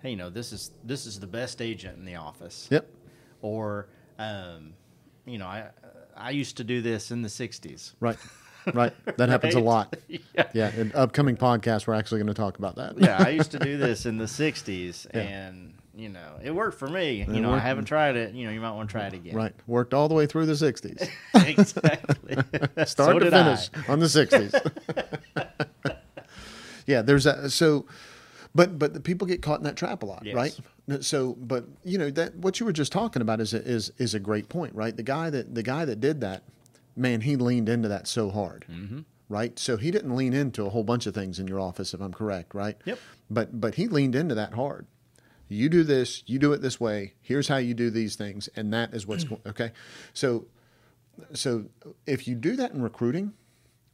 hey 0.00 0.10
you 0.10 0.16
know 0.16 0.30
this 0.30 0.52
is 0.52 0.70
this 0.84 1.04
is 1.04 1.20
the 1.20 1.26
best 1.26 1.60
agent 1.60 1.98
in 1.98 2.06
the 2.06 2.14
office 2.14 2.68
Yep. 2.70 2.88
Or 3.42 3.88
um, 4.18 4.74
you 5.26 5.38
know 5.38 5.46
i 5.46 5.68
i 6.16 6.30
used 6.30 6.56
to 6.56 6.64
do 6.64 6.80
this 6.82 7.10
in 7.10 7.22
the 7.22 7.28
60s 7.28 7.92
Right. 8.00 8.16
Right. 8.74 8.92
That 9.16 9.30
happens 9.30 9.54
a 9.54 9.60
lot. 9.60 9.96
yeah 10.08 10.48
Yeah. 10.52 10.70
In 10.76 10.92
upcoming 10.94 11.36
podcasts, 11.38 11.86
we're 11.86 11.94
actually 11.94 12.18
going 12.18 12.26
to 12.26 12.34
talk 12.34 12.58
about 12.58 12.76
that. 12.76 12.98
yeah 13.00 13.16
i 13.18 13.30
used 13.30 13.50
to 13.52 13.58
do 13.58 13.76
this 13.78 14.04
in 14.04 14.18
the 14.18 14.26
60s 14.26 15.06
Yeah. 15.14 15.20
and 15.20 15.74
you 15.96 16.08
know 16.10 16.34
it 16.42 16.50
worked 16.54 16.78
for 16.78 16.86
me 16.88 17.22
It 17.22 17.28
you 17.28 17.40
know 17.40 17.52
i 17.52 17.58
haven't 17.58 17.86
tried 17.86 18.14
it 18.16 18.34
you 18.34 18.44
know 18.46 18.52
you 18.52 18.60
might 18.60 18.72
want 18.72 18.88
to 18.88 18.92
try 18.92 19.06
it 19.06 19.14
again 19.14 19.34
Right. 19.34 19.54
Worked 19.66 19.94
all 19.94 20.08
the 20.08 20.14
way 20.14 20.26
through 20.26 20.46
the 20.46 20.52
60s. 20.52 21.08
exactly 21.34 22.34
Start 22.86 23.12
So 23.14 23.18
to 23.18 23.24
did 23.24 23.34
I. 23.34 23.56
finish 23.56 23.70
on 23.88 24.00
the 24.00 24.06
60s. 24.06 24.52
yeah, 26.86 27.02
there's 27.02 27.26
a 27.26 27.50
so 27.50 27.86
but 28.54 28.78
but 28.78 28.94
the 28.94 29.00
people 29.00 29.26
get 29.26 29.42
caught 29.42 29.58
in 29.60 29.64
that 29.64 29.76
trap 29.76 30.02
a 30.02 30.06
lot, 30.06 30.22
Yes. 30.24 30.34
right? 30.34 31.04
So 31.04 31.34
but 31.40 31.66
you 31.84 31.98
know 31.98 32.10
that 32.10 32.36
what 32.36 32.60
you 32.60 32.66
were 32.66 32.72
just 32.72 32.92
talking 32.92 33.20
about 33.22 33.40
is 33.40 33.52
a, 33.54 33.62
is 33.62 33.92
is 33.98 34.14
a 34.14 34.20
great 34.20 34.48
point, 34.48 34.74
right? 34.74 34.96
The 34.96 35.02
guy 35.02 35.30
that 35.30 35.54
the 35.54 35.62
guy 35.62 35.84
that 35.84 36.00
did 36.00 36.20
that, 36.22 36.42
man, 36.96 37.20
he 37.22 37.36
leaned 37.36 37.68
into 37.68 37.88
that 37.88 38.06
so 38.08 38.30
hard. 38.30 38.64
Mm-hmm. 38.70 39.00
Right? 39.30 39.58
So 39.58 39.76
he 39.76 39.90
didn't 39.90 40.16
lean 40.16 40.32
into 40.32 40.64
a 40.64 40.70
whole 40.70 40.84
bunch 40.84 41.04
of 41.04 41.12
things 41.14 41.38
in 41.38 41.46
your 41.46 41.60
office 41.60 41.92
if 41.92 42.00
I'm 42.00 42.14
correct, 42.14 42.54
right? 42.54 42.78
Yep. 42.86 42.98
But 43.28 43.60
but 43.60 43.74
he 43.74 43.86
leaned 43.86 44.14
into 44.14 44.34
that 44.34 44.54
hard. 44.54 44.86
You 45.50 45.68
do 45.68 45.84
this, 45.84 46.22
you 46.26 46.38
do 46.38 46.52
it 46.54 46.62
this 46.62 46.80
way. 46.80 47.12
Here's 47.20 47.48
how 47.48 47.58
you 47.58 47.74
do 47.74 47.90
these 47.90 48.16
things 48.16 48.48
and 48.56 48.72
that 48.72 48.94
is 48.94 49.06
what's 49.06 49.24
going 49.28 49.42
okay. 49.46 49.72
So 50.14 50.46
so 51.34 51.66
if 52.06 52.26
you 52.26 52.34
do 52.34 52.56
that 52.56 52.72
in 52.72 52.80
recruiting, 52.80 53.34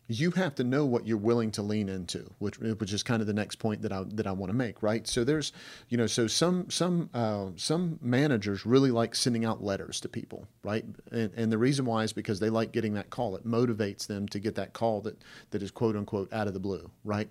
you 0.07 0.33
have 0.33 0.55
to 0.57 0.65
know 0.65 0.85
what 0.85 1.07
you're 1.07 1.17
willing 1.17 1.51
to 1.53 1.63
lean 1.63 1.89
into, 1.89 2.31
which 2.39 2.59
which 2.59 2.93
is 2.93 3.03
kind 3.03 3.23
of 3.23 3.27
the 3.27 3.33
next 3.33 3.57
point 3.57 3.81
that 3.83 3.93
I 3.93 4.05
that 4.09 4.27
I 4.27 4.33
want 4.33 4.51
to 4.51 4.57
make, 4.57 4.83
right? 4.83 5.07
So 5.07 5.25
there's, 5.25 5.53
you 5.89 5.97
know, 5.97 6.07
so 6.07 6.27
some 6.27 6.69
some 6.69 7.09
uh, 7.15 7.47
some 7.57 7.99
managers 8.03 8.67
really 8.67 8.91
like 8.91 9.15
sending 9.15 9.47
out 9.47 9.63
letters 9.65 10.01
to 10.01 10.09
people, 10.11 10.47
right? 10.63 10.85
And, 11.11 11.33
and 11.35 11.51
the 11.51 11.57
reason 11.57 11.87
why 11.87 12.03
is 12.03 12.13
because 12.13 12.39
they 12.39 12.51
like 12.51 12.71
getting 12.73 12.93
that 12.95 13.09
call. 13.09 13.35
It 13.35 13.47
motivates 13.47 14.07
them 14.07 14.29
to 14.29 14.39
get 14.39 14.55
that 14.57 14.75
call 14.75 15.01
that 15.03 15.17
that 15.53 15.63
is 15.63 15.71
quote 15.71 15.97
unquote 15.97 16.31
out 16.35 16.49
of 16.49 16.55
the 16.55 16.61
blue, 16.61 16.91
right? 17.03 17.31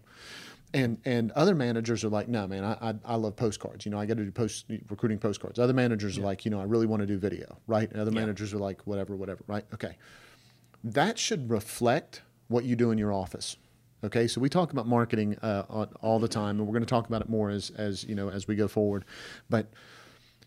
And 0.74 0.98
and 1.06 1.32
other 1.34 1.54
managers 1.54 2.04
are 2.04 2.10
like, 2.10 2.28
no, 2.28 2.48
man, 2.48 2.64
I 2.64 2.90
I, 2.90 2.96
I 3.06 3.16
love 3.18 3.36
postcards. 3.36 3.86
You 3.86 3.92
know, 3.92 4.00
I 4.00 4.08
got 4.08 4.18
to 4.18 4.26
do 4.26 4.32
post 4.32 4.66
recruiting 4.90 5.20
postcards. 5.20 5.60
Other 5.60 5.74
managers 5.74 6.18
are 6.18 6.22
like, 6.24 6.44
you 6.44 6.50
know, 6.50 6.60
I 6.60 6.64
really 6.64 6.88
want 6.88 7.02
to 7.02 7.08
do 7.08 7.20
video, 7.20 7.60
right? 7.68 7.92
And 7.92 8.02
other 8.02 8.10
Yeah. 8.12 8.22
managers 8.22 8.52
are 8.52 8.58
like, 8.58 8.82
whatever, 8.88 9.16
whatever, 9.16 9.44
right? 9.48 9.66
Okay 9.76 9.96
that 10.86 11.18
should 11.18 11.50
reflect 11.50 12.22
what 12.48 12.64
you 12.66 12.76
do 12.76 12.92
in 12.92 12.98
your 12.98 13.12
office. 13.14 13.58
Okay, 14.04 14.28
so 14.28 14.42
we 14.42 14.50
talk 14.50 14.74
about 14.74 14.86
marketing 14.86 15.38
uh, 15.42 15.64
all 16.02 16.20
the 16.20 16.28
time, 16.28 16.58
and 16.60 16.68
we're 16.68 16.74
going 16.74 16.84
to 16.84 16.90
talk 16.90 17.08
about 17.08 17.22
it 17.22 17.30
more 17.30 17.50
as 17.50 17.70
as 17.78 18.04
you 18.04 18.16
know 18.16 18.30
as 18.30 18.48
we 18.48 18.56
go 18.56 18.68
forward. 18.68 19.06
But 19.50 19.68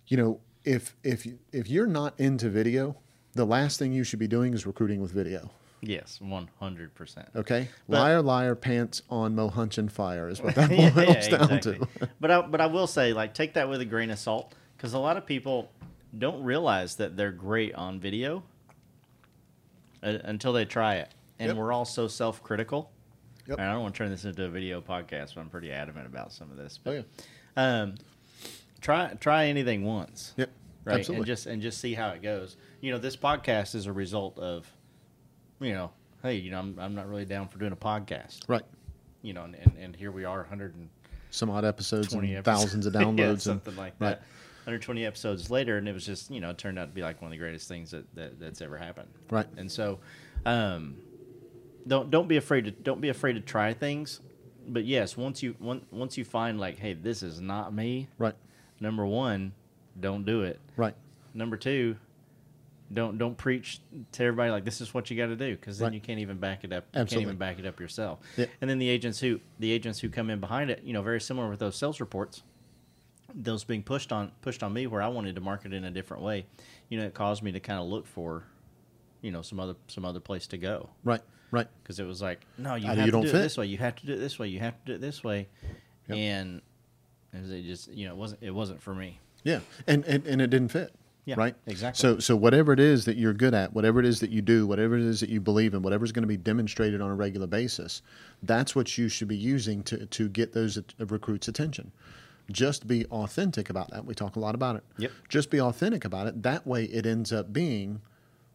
you 0.09 0.17
know, 0.17 0.41
if 0.65 0.95
if 1.03 1.25
you- 1.27 1.39
if 1.53 1.69
you're 1.71 1.87
not 1.87 2.13
into 2.21 2.51
video, 2.51 2.97
the 3.33 3.47
last 3.47 3.79
thing 3.79 3.93
you 3.93 4.05
should 4.05 4.19
be 4.19 4.29
doing 4.29 4.53
is 4.55 4.67
recruiting 4.67 5.01
with 5.01 5.11
video. 5.13 5.51
yes 5.83 6.19
100% 6.23 7.35
Okay, 7.37 7.69
But- 7.89 7.99
liar, 8.01 8.23
liar, 8.23 8.55
pants 8.55 9.03
on 9.11 9.35
Mo 9.35 9.51
Hunchin 9.51 9.91
fire 9.91 10.29
is 10.29 10.41
what 10.43 10.55
that 10.59 10.71
Yeah, 10.71 10.91
boils 10.91 11.29
yeah, 11.29 11.37
down 11.39 11.51
exactly. 11.53 11.79
to. 11.79 12.09
but 12.21 12.31
I, 12.31 12.41
but 12.43 12.61
I 12.61 12.67
will 12.67 12.87
say, 12.87 13.13
like, 13.13 13.35
take 13.35 13.55
that 13.55 13.69
with 13.69 13.81
a 13.81 13.85
grain 13.85 14.11
of 14.11 14.19
salt 14.19 14.55
because 14.77 14.95
a 14.95 14.99
lot 14.99 15.17
of 15.17 15.25
people 15.27 15.71
don't 16.19 16.43
realize 16.43 16.97
that 16.97 17.17
they're 17.17 17.31
great 17.33 17.75
on 17.75 18.01
video 18.01 18.43
uh, 20.03 20.19
until 20.25 20.53
they 20.53 20.65
try 20.65 20.97
it, 20.97 21.11
and 21.39 21.49
Yep. 21.49 21.57
we're 21.57 21.73
all 21.73 21.85
so 21.85 22.09
self-critical. 22.09 22.91
Yep. 23.47 23.59
And 23.59 23.69
I 23.69 23.73
don't 23.73 23.83
want 23.83 23.95
to 23.95 23.99
turn 23.99 24.11
this 24.11 24.25
into 24.25 24.45
a 24.45 24.49
video 24.49 24.81
podcast, 24.81 25.35
but 25.35 25.41
I'm 25.43 25.49
pretty 25.51 25.71
adamant 25.71 26.07
about 26.07 26.33
some 26.33 26.51
of 26.51 26.57
this. 26.57 26.79
Oh 26.79 26.83
But, 26.85 26.93
yeah, 26.95 27.03
um, 27.83 27.95
try 28.81 29.15
try 29.21 29.47
anything 29.47 29.85
once. 29.85 30.35
yep, 30.37 30.51
Right, 30.85 30.99
absolutely. 30.99 31.21
and 31.21 31.27
just 31.27 31.47
and 31.47 31.63
just 31.63 31.81
see 31.81 31.95
how 31.95 32.11
it 32.11 32.23
goes. 32.23 32.57
You 32.81 32.93
know, 32.93 32.99
this 32.99 33.17
podcast 33.17 33.75
is 33.75 33.87
a 33.87 33.93
result 33.93 34.39
of, 34.39 34.71
you 35.61 35.73
know, 35.73 35.91
hey, 36.23 36.35
you 36.37 36.51
know, 36.51 36.59
I'm 36.59 36.79
I'm 36.79 36.95
not 36.95 37.09
really 37.09 37.25
down 37.25 37.49
for 37.49 37.59
doing 37.59 37.73
a 37.73 37.77
podcast. 37.77 38.41
right. 38.49 38.65
You 39.23 39.33
know, 39.33 39.43
and, 39.45 39.55
and, 39.57 39.77
and 39.79 39.97
here 39.97 40.13
we 40.13 40.25
are, 40.25 40.39
100 40.39 40.75
and 40.77 40.89
Some 41.31 41.51
odd 41.51 41.65
episodes 41.65 42.13
and 42.13 42.23
20 42.23 42.43
thousands 42.43 42.87
of 42.87 42.93
downloads 42.95 43.19
yeah, 43.19 43.29
and 43.31 43.43
something 43.43 43.75
like 43.77 43.95
right. 43.99 44.11
that. 44.11 44.19
120 44.67 45.05
episodes 45.07 45.51
later, 45.51 45.79
and 45.79 45.89
it 45.89 45.93
was 45.93 46.05
just 46.05 46.31
you 46.33 46.41
know 46.41 46.51
it 46.51 46.59
turned 46.59 46.79
out 46.81 46.89
to 46.89 46.95
be 46.95 47.03
like 47.03 47.21
one 47.23 47.29
of 47.29 47.33
the 47.33 47.39
greatest 47.39 47.69
things 47.69 47.93
that, 47.93 48.13
that 48.17 48.41
that's 48.41 48.61
ever 48.61 48.77
happened. 48.77 49.09
Right. 49.31 49.47
And 49.57 49.71
so, 49.71 50.01
um, 50.45 50.97
don't 51.87 52.11
don't 52.11 52.29
be 52.29 52.37
afraid 52.37 52.65
to 52.65 52.71
don't 52.71 53.01
be 53.01 53.09
afraid 53.09 53.35
to 53.35 53.41
try 53.41 53.73
things. 53.73 54.21
But 54.69 54.85
yes, 54.85 55.17
once 55.17 55.43
you 55.43 55.55
once 55.61 55.85
once 55.91 56.19
you 56.19 56.25
find 56.25 56.59
like, 56.59 56.79
hey, 56.79 56.95
this 56.95 57.23
is 57.23 57.41
not 57.41 57.73
me. 57.73 58.09
right, 58.19 58.35
Number 58.81 59.07
one, 59.07 59.53
don't 60.01 60.25
do 60.25 60.43
it. 60.43 60.59
right, 60.77 60.95
Number 61.35 61.57
two, 61.57 61.97
don't 62.93 63.19
don't 63.19 63.37
preach 63.37 63.81
to 64.13 64.25
everybody 64.25 64.51
like 64.51 64.65
this 64.65 64.81
is 64.81 64.93
what 64.95 65.11
you 65.11 65.17
got 65.17 65.27
to 65.27 65.37
do 65.37 65.55
because 65.57 65.79
then 65.79 65.87
Right. 65.87 65.95
you 65.95 66.01
can't 66.01 66.19
even 66.21 66.39
back 66.39 66.65
it 66.65 66.73
up. 66.73 66.85
You 66.95 67.05
can't 67.05 67.23
even 67.23 67.37
back 67.37 67.59
it 67.59 67.67
up 67.67 67.79
yourself. 67.81 68.19
Yeah. 68.37 68.47
And 68.61 68.69
then 68.71 68.79
the 68.79 68.89
agents 68.89 69.21
who 69.21 69.41
the 69.59 69.71
agents 69.73 70.01
who 70.01 70.09
come 70.09 70.31
in 70.31 70.41
behind 70.41 70.71
it, 70.71 70.83
you 70.85 70.93
know, 70.93 71.03
very 71.03 71.21
similar 71.21 71.49
with 71.49 71.59
those 71.61 71.77
sales 71.77 72.01
reports, 72.01 72.43
those 73.35 73.65
being 73.65 73.83
pushed 73.83 74.13
on 74.13 74.33
pushed 74.41 74.63
on 74.63 74.73
me 74.73 74.87
where 74.87 75.03
I 75.03 75.09
wanted 75.09 75.35
to 75.37 75.41
market 75.41 75.73
in 75.73 75.85
a 75.85 75.91
different 75.91 76.23
way. 76.23 76.47
You 76.89 76.99
know, 76.99 77.07
it 77.07 77.15
caused 77.15 77.43
me 77.43 77.53
to 77.53 77.61
kind 77.61 77.79
of 77.81 77.87
look 77.87 78.07
for, 78.07 78.45
you 79.21 79.31
know, 79.31 79.43
some 79.43 79.61
other 79.61 79.75
some 79.89 80.05
other 80.05 80.21
place 80.21 80.47
to 80.49 80.57
go 80.59 80.89
right, 81.05 81.21
right. 81.57 81.69
because 81.83 81.99
it 81.99 82.05
was 82.07 82.23
like, 82.23 82.41
no, 82.59 82.75
you 82.75 82.87
Either 82.87 82.97
have 82.97 82.99
you 82.99 83.05
to 83.07 83.11
don't 83.13 83.23
do 83.23 83.29
fit. 83.29 83.41
it 83.41 83.43
this 83.43 83.59
way. 83.59 83.67
You 83.67 83.79
have 83.79 83.97
to 83.97 84.07
do 84.07 84.13
it 84.15 84.19
this 84.19 84.39
way. 84.39 84.49
You 84.49 84.61
have 84.61 84.75
to 84.75 84.81
do 84.85 84.95
it 84.95 85.01
this 85.01 85.25
way. 85.25 85.49
Yep. 86.09 86.19
And 86.19 86.63
it 87.33 87.41
was 87.43 87.51
it 87.51 87.63
just 87.65 87.93
you 87.93 88.07
know 88.07 88.15
it 88.15 88.17
wasn't 88.17 88.43
it 88.43 88.51
wasn't 88.53 88.81
for 88.83 88.95
me. 88.95 89.21
Yeah, 89.45 89.61
and, 89.87 90.05
and 90.05 90.27
and 90.27 90.41
it 90.43 90.51
didn't 90.51 90.69
fit. 90.69 90.95
Yeah, 91.27 91.35
right? 91.37 91.57
exactly. 91.67 92.01
So, 92.01 92.21
so 92.21 92.37
whatever 92.37 92.73
it 92.73 92.79
is 92.79 93.05
that 93.07 93.17
you're 93.17 93.33
good 93.33 93.53
at, 93.53 93.73
whatever 93.73 93.99
it 93.99 94.07
is 94.07 94.21
that 94.21 94.31
you 94.31 94.43
do, 94.43 94.65
whatever 94.65 94.97
it 94.97 95.03
is 95.03 95.19
that 95.19 95.29
you 95.29 95.41
believe 95.41 95.75
in, 95.75 95.83
whatever's 95.83 96.13
going 96.13 96.23
to 96.23 96.29
be 96.29 96.37
demonstrated 96.37 97.01
on 97.01 97.11
a 97.11 97.17
regular 97.17 97.49
basis, 97.49 98.03
that's 98.45 98.77
what 98.77 98.97
you 98.97 99.09
should 99.09 99.27
be 99.27 99.37
using 99.37 99.83
to 99.85 100.07
to 100.07 100.29
get 100.29 100.53
those 100.53 100.79
at- 100.79 100.95
uh, 101.01 101.07
recruits' 101.07 101.49
attention. 101.49 101.91
Just 102.53 102.87
be 102.87 103.05
authentic 103.07 103.71
about 103.71 103.91
that. 103.91 104.05
We 104.05 104.15
talk 104.15 104.37
a 104.37 104.39
lot 104.39 104.55
about 104.55 104.77
it. 104.77 104.85
Yep. 104.99 105.11
Just 105.29 105.51
be 105.51 105.61
authentic 105.61 106.05
about 106.05 106.29
it. 106.29 106.45
That 106.45 106.65
way, 106.65 106.85
it 106.85 107.05
ends 107.05 107.33
up 107.33 107.53
being 107.53 108.01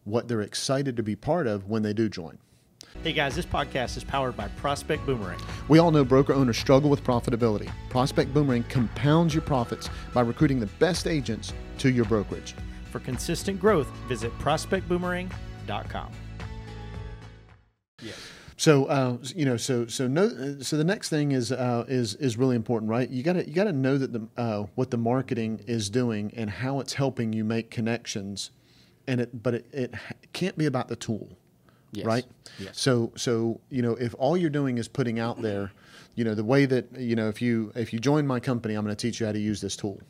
what 0.04 0.28
they're 0.28 0.40
excited 0.40 0.96
to 0.96 1.02
be 1.02 1.14
part 1.14 1.46
of 1.46 1.68
when 1.68 1.82
they 1.82 1.92
do 1.92 2.08
join. 2.08 2.38
Hey 3.00 3.12
guys, 3.12 3.34
this 3.34 3.46
podcast 3.46 3.96
is 3.96 4.04
powered 4.04 4.36
by 4.36 4.46
Prospect 4.48 5.04
Boomerang. 5.06 5.40
We 5.66 5.80
all 5.80 5.90
know 5.90 6.04
broker 6.04 6.34
owners 6.34 6.56
struggle 6.56 6.88
with 6.88 7.02
profitability. 7.02 7.68
Prospect 7.88 8.32
Boomerang 8.32 8.62
compounds 8.64 9.34
your 9.34 9.42
profits 9.42 9.90
by 10.14 10.20
recruiting 10.20 10.60
the 10.60 10.66
best 10.78 11.08
agents 11.08 11.52
to 11.78 11.90
your 11.90 12.04
brokerage. 12.04 12.54
For 12.92 13.00
consistent 13.00 13.58
growth, 13.58 13.88
visit 14.06 14.30
prospectboomerang.com. 14.38 16.12
Yeah. 18.00 18.12
So 18.56 18.84
uh, 18.84 19.16
you 19.34 19.46
know, 19.46 19.56
so 19.56 19.86
so 19.86 20.06
no, 20.06 20.60
so 20.60 20.76
the 20.76 20.84
next 20.84 21.08
thing 21.08 21.32
is 21.32 21.50
uh, 21.50 21.84
is 21.88 22.14
is 22.16 22.36
really 22.36 22.54
important, 22.54 22.88
right? 22.88 23.10
You 23.10 23.24
got 23.24 23.32
to 23.32 23.48
you 23.48 23.52
got 23.54 23.64
to 23.64 23.72
know 23.72 23.98
that 23.98 24.12
the 24.12 24.28
uh, 24.36 24.66
what 24.76 24.92
the 24.92 24.96
marketing 24.98 25.64
is 25.66 25.90
doing 25.90 26.32
and 26.36 26.48
how 26.48 26.78
it's 26.78 26.92
helping 26.92 27.32
you 27.32 27.42
make 27.42 27.70
connections, 27.70 28.52
and 29.08 29.20
it 29.20 29.42
but 29.42 29.54
it, 29.54 29.66
it 29.72 29.94
can't 30.32 30.56
be 30.56 30.66
about 30.66 30.86
the 30.86 30.94
tool, 30.94 31.36
Yes. 31.92 32.06
right? 32.06 32.24
Yes. 32.58 32.80
So 32.80 33.12
so 33.16 33.60
you 33.70 33.82
know, 33.82 33.92
if 33.92 34.14
all 34.18 34.36
you're 34.36 34.50
doing 34.50 34.78
is 34.78 34.88
putting 34.88 35.18
out 35.18 35.40
there, 35.42 35.72
you 36.14 36.24
know, 36.24 36.34
the 36.34 36.44
way 36.44 36.64
that 36.66 36.86
you 36.98 37.14
know, 37.16 37.28
if 37.28 37.40
you 37.42 37.70
if 37.74 37.92
you 37.92 37.98
join 37.98 38.26
my 38.26 38.40
company, 38.40 38.74
I'm 38.74 38.84
going 38.84 38.96
to 38.96 39.00
teach 39.00 39.20
you 39.20 39.26
how 39.26 39.32
to 39.32 39.38
use 39.38 39.60
this 39.60 39.76
tool. 39.76 40.00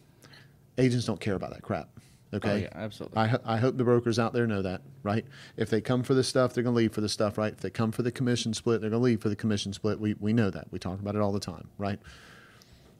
Agents 0.78 1.04
don't 1.06 1.20
care 1.20 1.34
about 1.34 1.50
that 1.50 1.62
crap. 1.62 1.88
Oh, 2.34 2.36
okay. 2.38 2.50
Oh, 2.50 2.56
yeah, 2.56 2.68
absolutely. 2.74 3.18
I, 3.18 3.26
ho- 3.26 3.40
I 3.44 3.56
hope 3.58 3.76
the 3.76 3.84
brokers 3.84 4.18
out 4.18 4.32
there 4.32 4.46
know 4.46 4.62
that, 4.62 4.80
right? 5.02 5.26
If 5.58 5.68
they 5.68 5.82
come 5.82 6.02
for 6.02 6.14
the 6.14 6.24
stuff, 6.24 6.54
they're 6.54 6.64
going 6.64 6.72
to 6.74 6.78
leave 6.78 6.94
for 6.94 7.02
the 7.02 7.08
stuff, 7.10 7.36
right? 7.36 7.52
If 7.52 7.60
they 7.60 7.68
come 7.68 7.92
for 7.92 8.02
the 8.02 8.10
commission 8.10 8.54
split, 8.54 8.80
they're 8.80 8.88
going 8.88 9.00
to 9.02 9.04
leave 9.04 9.20
for 9.20 9.28
the 9.28 9.36
commission 9.36 9.74
split. 9.74 10.00
We, 10.00 10.14
we 10.14 10.32
know 10.32 10.48
that. 10.48 10.68
We 10.70 10.78
talk 10.78 10.98
about 10.98 11.14
it 11.14 11.20
all 11.20 11.32
the 11.32 11.40
time, 11.40 11.68
right? 11.76 11.98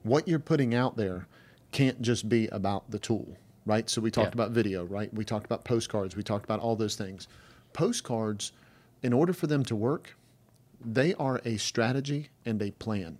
What 0.03 0.29
you're 0.29 0.39
putting 0.39 0.75
out 0.75 0.97
there 0.99 1.27
can't 1.71 2.03
just 2.03 2.29
be 2.29 2.49
about 2.49 2.91
the 2.91 2.99
tool, 2.99 3.27
right? 3.65 3.89
So 3.89 4.03
we 4.03 4.11
talked 4.11 4.35
Yeah. 4.35 4.43
about 4.43 4.51
video, 4.51 4.85
right? 4.85 5.13
We 5.15 5.25
talked 5.25 5.47
about 5.47 5.65
postcards. 5.65 6.15
We 6.15 6.23
talked 6.23 6.45
about 6.45 6.61
all 6.61 6.77
those 6.77 6.97
things. 6.97 7.27
Postcards, 7.73 8.53
in 9.03 9.13
order 9.13 9.33
for 9.33 9.47
them 9.47 9.65
to 9.65 9.77
work, 9.77 10.17
they 10.85 11.15
are 11.15 11.41
a 11.45 11.57
strategy 11.59 12.29
and 12.45 12.61
a 12.63 12.71
plan 12.73 13.19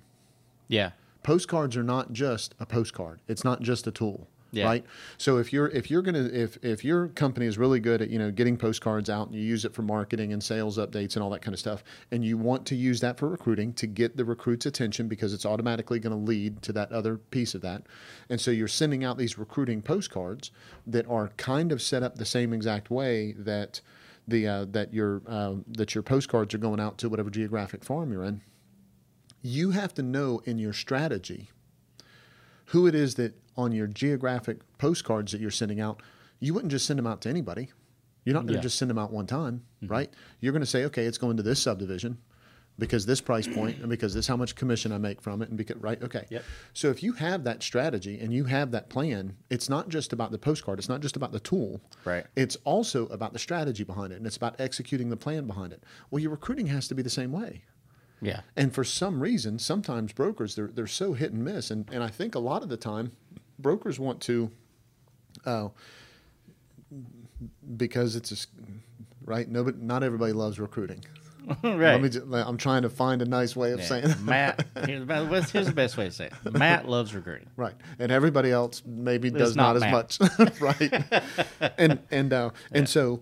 Yeah. 0.69 0.91
postcards 1.23 1.77
are 1.77 1.85
not 1.85 2.13
just 2.13 2.55
a 2.59 2.67
postcard 2.67 3.21
it's 3.29 3.45
not 3.45 3.61
just 3.63 3.87
a 3.87 3.93
tool 3.93 4.27
Yeah. 4.51 4.65
right 4.65 4.85
so 5.17 5.39
if 5.39 5.53
you're 5.53 5.69
if 5.69 5.89
you're 5.89 6.03
gonna 6.03 6.25
if 6.33 6.59
if 6.65 6.85
your 6.85 7.07
company 7.09 7.47
is 7.47 7.57
really 7.59 7.79
good 7.79 8.03
at 8.03 8.11
you 8.11 8.19
know 8.19 8.33
getting 8.33 8.57
postcards 8.57 9.09
out 9.09 9.29
and 9.29 9.37
you 9.37 9.43
use 9.43 9.65
it 9.65 9.73
for 9.75 9.83
marketing 9.83 10.33
and 10.33 10.43
sales 10.43 10.77
updates 10.77 11.15
and 11.15 11.23
all 11.23 11.31
that 11.31 11.41
kind 11.43 11.55
of 11.55 11.61
stuff 11.61 11.85
and 12.11 12.25
you 12.25 12.37
want 12.37 12.67
to 12.67 12.75
use 12.75 12.99
that 13.01 13.17
for 13.17 13.29
recruiting 13.29 13.73
to 13.75 13.87
get 13.87 14.17
the 14.17 14.25
recruit's 14.25 14.67
attention 14.67 15.07
because 15.07 15.33
it's 15.33 15.47
automatically 15.47 16.01
going 16.01 16.13
to 16.19 16.19
lead 16.27 16.61
to 16.63 16.73
that 16.73 16.91
other 16.91 17.17
piece 17.17 17.55
of 17.55 17.61
that 17.61 17.83
and 18.29 18.41
so 18.41 18.51
you're 18.51 18.67
sending 18.67 19.05
out 19.05 19.17
these 19.17 19.39
recruiting 19.39 19.81
postcards 19.81 20.51
that 20.85 21.07
are 21.09 21.29
kind 21.37 21.71
of 21.71 21.81
set 21.81 22.03
up 22.03 22.17
the 22.17 22.25
same 22.27 22.53
exact 22.53 22.91
way 22.91 23.31
that 23.39 23.81
the 24.33 24.49
uh, 24.49 24.65
that 24.71 24.93
your 24.93 25.23
uh, 25.27 25.55
that 25.69 25.95
your 25.95 26.03
postcards 26.03 26.53
are 26.55 26.59
going 26.59 26.81
out 26.81 26.99
to 26.99 27.09
whatever 27.09 27.31
geographic 27.31 27.85
farm 27.85 28.13
you're 28.13 28.25
in 28.25 28.41
you 29.43 29.71
have 29.73 29.93
to 29.95 30.03
know 30.03 30.41
in 30.45 30.59
your 30.59 30.73
strategy 30.73 31.51
who 32.67 32.87
it 32.87 32.95
is 32.95 33.17
that 33.17 33.35
on 33.57 33.73
your 33.73 33.87
geographic 33.87 34.59
postcards 34.79 35.33
that 35.33 35.41
you're 35.41 35.51
sending 35.51 35.81
out, 35.81 36.01
you 36.41 36.55
wouldn't 36.55 36.71
just 36.71 36.87
send 36.87 36.99
them 36.99 37.07
out 37.07 37.21
to 37.21 37.29
anybody. 37.29 37.69
You're 38.25 38.35
not 38.35 38.43
going 38.47 38.55
to 38.55 38.59
Yeah. 38.61 38.61
just 38.63 38.79
send 38.79 38.89
them 38.89 38.99
out 38.99 39.13
one 39.13 39.27
time, 39.27 39.63
right? 39.83 40.09
You're 40.41 40.53
going 40.53 40.63
to 40.63 40.67
say, 40.67 40.85
okay, 40.85 41.05
it's 41.05 41.19
going 41.19 41.37
to 41.37 41.43
this 41.43 41.61
subdivision 41.61 42.19
because 42.79 43.07
this 43.07 43.21
price 43.21 43.47
point 43.47 43.79
and 43.79 43.89
because 43.89 44.15
this 44.15 44.27
how 44.27 44.37
much 44.37 44.55
commission 44.55 44.93
I 44.93 44.99
make 44.99 45.21
from 45.21 45.43
it 45.43 45.49
and 45.49 45.59
because 45.59 45.77
right 45.77 46.03
okay. 46.03 46.27
Yep. 46.31 46.45
So 46.73 46.89
if 46.89 47.03
you 47.03 47.13
have 47.13 47.45
that 47.45 47.63
strategy 47.63 48.19
and 48.19 48.33
you 48.33 48.45
have 48.45 48.71
that 48.73 48.89
plan, 48.89 49.37
it's 49.51 49.69
not 49.69 49.89
just 49.89 50.13
about 50.13 50.31
the 50.31 50.39
postcard, 50.39 50.79
it's 50.79 50.89
not 50.89 51.01
just 51.01 51.17
about 51.17 51.33
the 51.33 51.41
tool. 51.41 51.81
Right. 52.05 52.25
It's 52.35 52.57
also 52.65 53.07
about 53.09 53.33
the 53.33 53.39
strategy 53.39 53.85
behind 53.85 54.13
it 54.13 54.17
and 54.17 54.27
it's 54.27 54.37
about 54.37 54.61
executing 54.61 55.11
the 55.11 55.17
plan 55.17 55.47
behind 55.47 55.73
it. 55.73 55.85
Well, 56.11 56.21
your 56.21 56.31
recruiting 56.31 56.67
has 56.69 56.89
to 56.89 56.95
be 56.95 57.03
the 57.03 57.11
same 57.11 57.33
way. 57.33 57.63
Yeah. 58.23 58.41
And 58.57 58.73
for 58.73 58.85
some 58.85 59.21
reason, 59.21 59.59
sometimes 59.59 60.13
brokers 60.13 60.55
they're 60.55 60.69
they're 60.69 60.87
so 60.87 61.13
hit 61.13 61.33
and 61.33 61.45
miss, 61.45 61.71
and 61.73 61.89
and 61.93 62.05
I 62.05 62.09
think 62.09 62.37
a 62.37 62.39
lot 62.39 62.63
of 62.63 62.69
the 62.69 62.77
time, 62.77 63.11
brokers 63.59 63.99
want 63.99 64.21
to, 64.23 64.51
uh, 65.45 65.69
because 67.77 68.15
it's 68.15 68.31
a 68.31 68.37
right. 69.25 69.49
Nobody, 69.49 69.79
not 69.81 70.05
everybody 70.05 70.33
loves 70.33 70.61
recruiting. 70.61 71.05
right. 71.63 71.77
Let 71.79 72.03
me. 72.03 72.09
Just, 72.09 72.27
I'm 72.33 72.57
trying 72.57 72.83
to 72.83 72.91
find 72.91 73.23
a 73.23 73.25
nice 73.25 73.55
way 73.57 73.73
of 73.73 73.81
Yeah. 73.81 73.87
saying 73.87 74.05
that. 74.09 74.21
Matt, 74.21 74.67
here's, 74.87 75.01
the 75.01 75.07
best- 75.07 75.53
here's 75.53 75.67
the 75.67 75.73
best 75.73 75.97
way 75.97 76.07
to 76.07 76.11
say 76.13 76.27
it. 76.45 76.53
Matt 76.53 76.89
loves 76.89 77.15
recruiting. 77.15 77.49
Right, 77.57 77.75
and 77.99 78.13
everybody 78.13 78.51
else 78.51 78.83
maybe 78.87 79.29
It's 79.29 79.37
does 79.39 79.57
not 79.57 79.77
not, 79.77 79.85
as 79.85 80.21
much, 80.21 80.61
right? 80.61 81.05
and 81.79 81.99
and 82.11 82.33
uh, 82.33 82.51
and 82.73 82.89
so, 82.89 83.21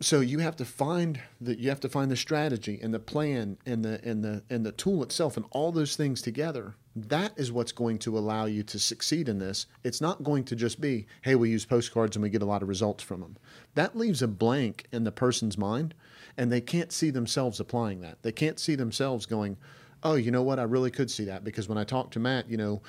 so 0.00 0.20
you 0.20 0.38
have 0.40 0.56
to 0.56 0.64
find 0.64 1.20
that 1.40 1.58
you 1.58 1.68
have 1.70 1.80
to 1.80 1.88
find 1.88 2.10
the 2.10 2.16
strategy 2.16 2.78
and 2.82 2.92
the 2.92 2.98
plan 2.98 3.56
and 3.64 3.84
the 3.84 4.00
and 4.08 4.22
the 4.24 4.42
and 4.50 4.64
the 4.66 4.72
tool 4.72 5.02
itself 5.02 5.36
and 5.36 5.46
all 5.50 5.72
those 5.72 5.96
things 5.96 6.20
together. 6.22 6.74
That 6.98 7.34
is 7.36 7.52
what's 7.52 7.72
going 7.72 7.98
to 8.00 8.16
allow 8.16 8.46
you 8.46 8.62
to 8.62 8.78
succeed 8.78 9.28
in 9.28 9.38
this. 9.38 9.66
It's 9.84 10.00
not 10.00 10.24
going 10.24 10.44
to 10.44 10.56
just 10.56 10.80
be, 10.80 11.06
hey, 11.20 11.34
we 11.34 11.50
use 11.50 11.66
postcards 11.66 12.16
and 12.16 12.22
we 12.22 12.30
get 12.30 12.40
a 12.40 12.46
lot 12.46 12.62
of 12.62 12.68
results 12.68 13.04
from 13.04 13.20
them. 13.20 13.36
That 13.74 13.98
leaves 13.98 14.22
a 14.22 14.28
blank 14.28 14.86
in 14.92 15.04
the 15.04 15.12
person's 15.12 15.58
mind, 15.58 15.94
and 16.38 16.50
they 16.50 16.62
can't 16.62 16.90
see 16.90 17.10
themselves 17.10 17.60
applying 17.60 18.00
that. 18.00 18.22
They 18.22 18.32
can't 18.32 18.58
see 18.58 18.76
themselves 18.76 19.26
going, 19.26 19.58
oh, 20.02 20.14
you 20.14 20.30
know 20.30 20.42
what? 20.42 20.58
I 20.58 20.62
really 20.62 20.90
could 20.90 21.10
see 21.10 21.26
that 21.26 21.44
because 21.44 21.68
when 21.68 21.76
I 21.76 21.84
talked 21.84 22.14
to 22.14 22.18
Matt, 22.18 22.48
you 22.48 22.56
know, 22.56 22.80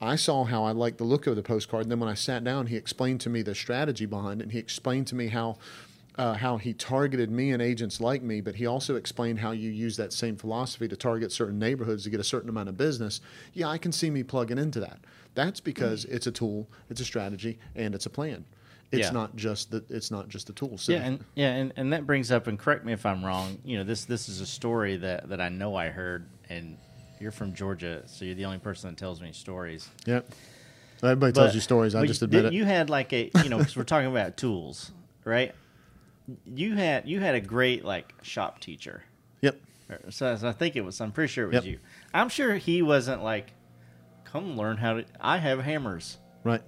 I 0.00 0.14
saw 0.14 0.44
how 0.44 0.62
I 0.62 0.70
liked 0.70 0.98
the 0.98 1.04
look 1.04 1.26
of 1.26 1.34
the 1.34 1.42
postcard. 1.42 1.84
And 1.84 1.90
then 1.90 1.98
when 2.00 2.08
I 2.08 2.14
sat 2.14 2.44
down, 2.44 2.66
he 2.66 2.76
explained 2.76 3.20
to 3.22 3.30
me 3.30 3.42
the 3.42 3.54
strategy 3.54 4.06
behind 4.06 4.40
it. 4.40 4.44
And 4.44 4.52
he 4.52 4.58
explained 4.58 5.08
to 5.08 5.14
me 5.14 5.28
how 5.28 5.56
uh, 6.18 6.34
how 6.34 6.56
he 6.56 6.72
targeted 6.72 7.30
me 7.30 7.50
and 7.52 7.60
agents 7.60 8.00
like 8.00 8.22
me, 8.22 8.40
but 8.40 8.54
he 8.54 8.66
also 8.66 8.96
explained 8.96 9.38
how 9.38 9.50
you 9.50 9.70
use 9.70 9.96
that 9.98 10.12
same 10.12 10.36
philosophy 10.36 10.88
to 10.88 10.96
target 10.96 11.30
certain 11.30 11.58
neighborhoods 11.58 12.04
to 12.04 12.10
get 12.10 12.20
a 12.20 12.24
certain 12.24 12.48
amount 12.48 12.68
of 12.68 12.76
business. 12.76 13.20
Yeah, 13.52 13.68
I 13.68 13.78
can 13.78 13.92
see 13.92 14.08
me 14.10 14.22
plugging 14.22 14.58
into 14.58 14.80
that. 14.80 14.98
That's 15.34 15.60
because 15.60 16.06
it's 16.06 16.26
a 16.26 16.32
tool, 16.32 16.68
it's 16.88 17.00
a 17.00 17.04
strategy, 17.04 17.58
and 17.74 17.94
it's 17.94 18.06
a 18.06 18.10
plan. 18.10 18.44
It's 18.92 19.08
Yeah. 19.08 19.10
not 19.10 19.36
just 19.36 19.70
the 19.72 19.84
it's 19.90 20.10
not 20.10 20.28
just 20.28 20.48
a 20.48 20.52
tool. 20.52 20.78
So 20.78 20.92
Yeah, 20.92 21.00
and 21.00 21.24
yeah, 21.34 21.52
and, 21.54 21.72
and 21.76 21.92
that 21.92 22.06
brings 22.06 22.30
up, 22.30 22.46
and 22.46 22.58
correct 22.58 22.84
me 22.84 22.92
if 22.92 23.04
I'm 23.04 23.24
wrong. 23.24 23.58
You 23.64 23.78
know, 23.78 23.84
this 23.84 24.04
this 24.04 24.28
is 24.28 24.40
a 24.40 24.46
story 24.46 24.96
that 24.98 25.28
that 25.28 25.40
I 25.40 25.48
know 25.48 25.74
I 25.74 25.88
heard, 25.88 26.28
and 26.48 26.78
you're 27.20 27.32
from 27.32 27.52
Georgia, 27.52 28.02
so 28.06 28.24
you're 28.24 28.36
the 28.36 28.44
only 28.44 28.58
person 28.58 28.90
that 28.90 28.96
tells 28.96 29.20
me 29.20 29.32
stories. 29.32 29.88
yeah. 30.06 30.20
Everybody 31.02 31.32
tells 31.32 31.54
you 31.54 31.60
stories. 31.60 31.94
I 31.94 32.00
but 32.02 32.06
just 32.06 32.22
admit 32.22 32.46
it. 32.46 32.52
You 32.54 32.64
had 32.64 32.88
like 32.88 33.12
a 33.12 33.30
you 33.42 33.50
know 33.50 33.58
because 33.58 33.76
we're 33.76 33.82
talking 33.84 34.08
about 34.10 34.36
tools, 34.38 34.92
right? 35.24 35.54
You 36.44 36.74
had 36.74 37.08
you 37.08 37.20
had 37.20 37.34
a 37.34 37.40
great 37.40 37.84
like 37.84 38.12
shop 38.22 38.60
teacher. 38.60 39.02
yep. 39.40 39.60
So, 40.10 40.34
so 40.36 40.48
I 40.48 40.52
think 40.52 40.74
it 40.74 40.80
was. 40.80 41.00
I'm 41.00 41.12
pretty 41.12 41.32
sure 41.32 41.44
it 41.44 41.48
was 41.48 41.64
Yep. 41.64 41.64
you. 41.64 41.78
I'm 42.12 42.28
sure 42.28 42.56
he 42.56 42.82
wasn't 42.82 43.22
like, 43.22 43.52
come 44.24 44.56
learn 44.56 44.76
how 44.78 44.94
to. 44.94 45.04
I 45.20 45.38
have 45.38 45.60
hammers, 45.60 46.18
Right. 46.42 46.62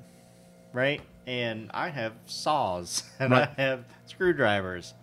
right? 0.73 1.00
And 1.27 1.69
I 1.75 1.88
have 1.88 2.12
saws, 2.27 3.03
and 3.19 3.33
Right. 3.33 3.49
I 3.59 3.61
have 3.61 3.85
screwdrivers. 4.07 4.95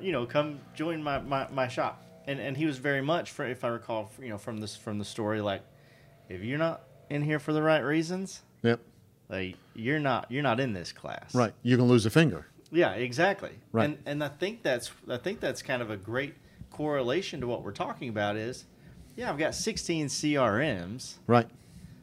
You 0.00 0.10
know, 0.12 0.26
come 0.26 0.60
join 0.74 1.02
my, 1.02 1.20
my, 1.20 1.46
my 1.52 1.68
shop. 1.68 2.02
And 2.26 2.40
and 2.40 2.56
he 2.56 2.66
was 2.66 2.78
very 2.78 3.02
much, 3.02 3.30
for, 3.30 3.46
if 3.46 3.62
I 3.62 3.68
recall, 3.68 4.10
you 4.20 4.28
know, 4.30 4.38
from 4.38 4.58
this 4.58 4.74
from 4.76 4.98
the 4.98 5.04
story, 5.04 5.40
like, 5.40 5.62
if 6.28 6.42
you're 6.42 6.58
not 6.58 6.82
in 7.08 7.22
here 7.22 7.38
for 7.38 7.52
the 7.52 7.62
right 7.62 7.80
reasons, 7.84 8.42
Yep. 8.62 8.80
like 9.28 9.54
you're 9.74 10.00
not 10.00 10.28
you're 10.30 10.42
not 10.42 10.58
in 10.58 10.72
this 10.72 10.90
class, 10.92 11.32
Right. 11.36 11.52
You're 11.62 11.78
gonna 11.78 11.88
lose 11.88 12.04
a 12.06 12.10
finger. 12.10 12.46
Yeah, 12.70 12.92
exactly. 12.92 13.52
Right. 13.72 13.84
And 13.84 13.98
and 14.06 14.24
I 14.24 14.28
think 14.28 14.62
that's 14.62 14.90
I 15.08 15.16
think 15.18 15.40
that's 15.40 15.62
kind 15.62 15.82
of 15.82 15.90
a 15.90 15.96
great 15.96 16.34
correlation 16.70 17.40
to 17.40 17.46
what 17.46 17.62
we're 17.62 17.72
talking 17.72 18.08
about 18.08 18.36
is 18.36 18.64
yeah, 19.16 19.30
I've 19.30 19.38
got 19.38 19.54
16 19.54 20.08
CRMs. 20.08 21.14
Right. 21.26 21.48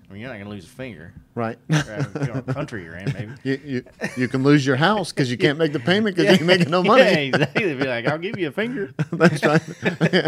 I 0.10 0.14
mean, 0.14 0.22
you're 0.22 0.30
not 0.30 0.36
going 0.36 0.46
to 0.46 0.52
lose 0.52 0.66
a 0.66 0.70
finger. 0.70 1.14
Right. 1.34 1.58
Or, 1.72 2.08
you 2.22 2.28
know, 2.34 2.42
country 2.42 2.84
you're 2.84 2.96
in, 2.96 3.12
maybe. 3.14 3.32
you, 3.44 3.62
you 3.64 3.84
you 4.18 4.28
can 4.28 4.44
lose 4.44 4.66
your 4.66 4.76
house 4.76 5.12
because 5.12 5.32
you 5.32 5.38
can't 5.38 5.58
make 5.58 5.74
the 5.74 5.80
payment 5.80 6.16
because 6.16 6.40
you're 6.40 6.48
making 6.48 6.70
no 6.70 6.84
money. 6.84 7.02
Yeah, 7.02 7.18
exactly. 7.18 7.74
Be 7.76 7.86
like, 7.86 8.08
I'll 8.08 8.18
give 8.20 8.38
you 8.38 8.48
a 8.48 8.52
finger. 8.52 8.94
That's 9.12 9.44
right. 9.44 9.62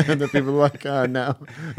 and 0.08 0.22
the 0.22 0.28
people 0.32 0.50
are 0.50 0.70
like, 0.70 0.86
uh, 0.86 1.06
no. 1.08 1.36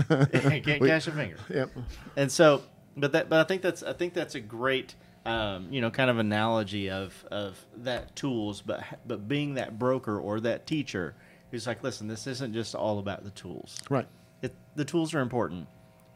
Can't 0.08 0.80
We- 0.80 0.88
cash 0.88 1.06
a 1.08 1.12
finger. 1.12 1.36
Yep. 1.52 1.70
And 2.16 2.30
so, 2.30 2.62
but 2.96 3.12
that, 3.12 3.28
but 3.28 3.40
I 3.40 3.44
think 3.44 3.62
that's, 3.62 3.82
I 3.82 3.92
think 3.92 4.14
that's 4.14 4.34
a 4.34 4.40
great, 4.40 4.94
um, 5.26 5.68
you 5.72 5.80
know, 5.80 5.90
kind 5.90 6.08
of 6.10 6.18
analogy 6.18 6.90
of 6.90 7.24
of 7.30 7.58
that 7.78 8.14
tools, 8.16 8.62
but 8.62 8.82
but 9.06 9.26
being 9.28 9.54
that 9.54 9.78
broker 9.78 10.18
or 10.18 10.40
that 10.40 10.66
teacher 10.66 11.14
who's 11.50 11.66
like, 11.66 11.82
listen, 11.82 12.08
this 12.08 12.26
isn't 12.26 12.52
just 12.54 12.74
all 12.74 12.98
about 12.98 13.24
the 13.24 13.30
tools. 13.30 13.78
Right. 13.90 14.06
It, 14.42 14.54
the 14.74 14.84
tools 14.84 15.14
are 15.14 15.20
important. 15.20 15.66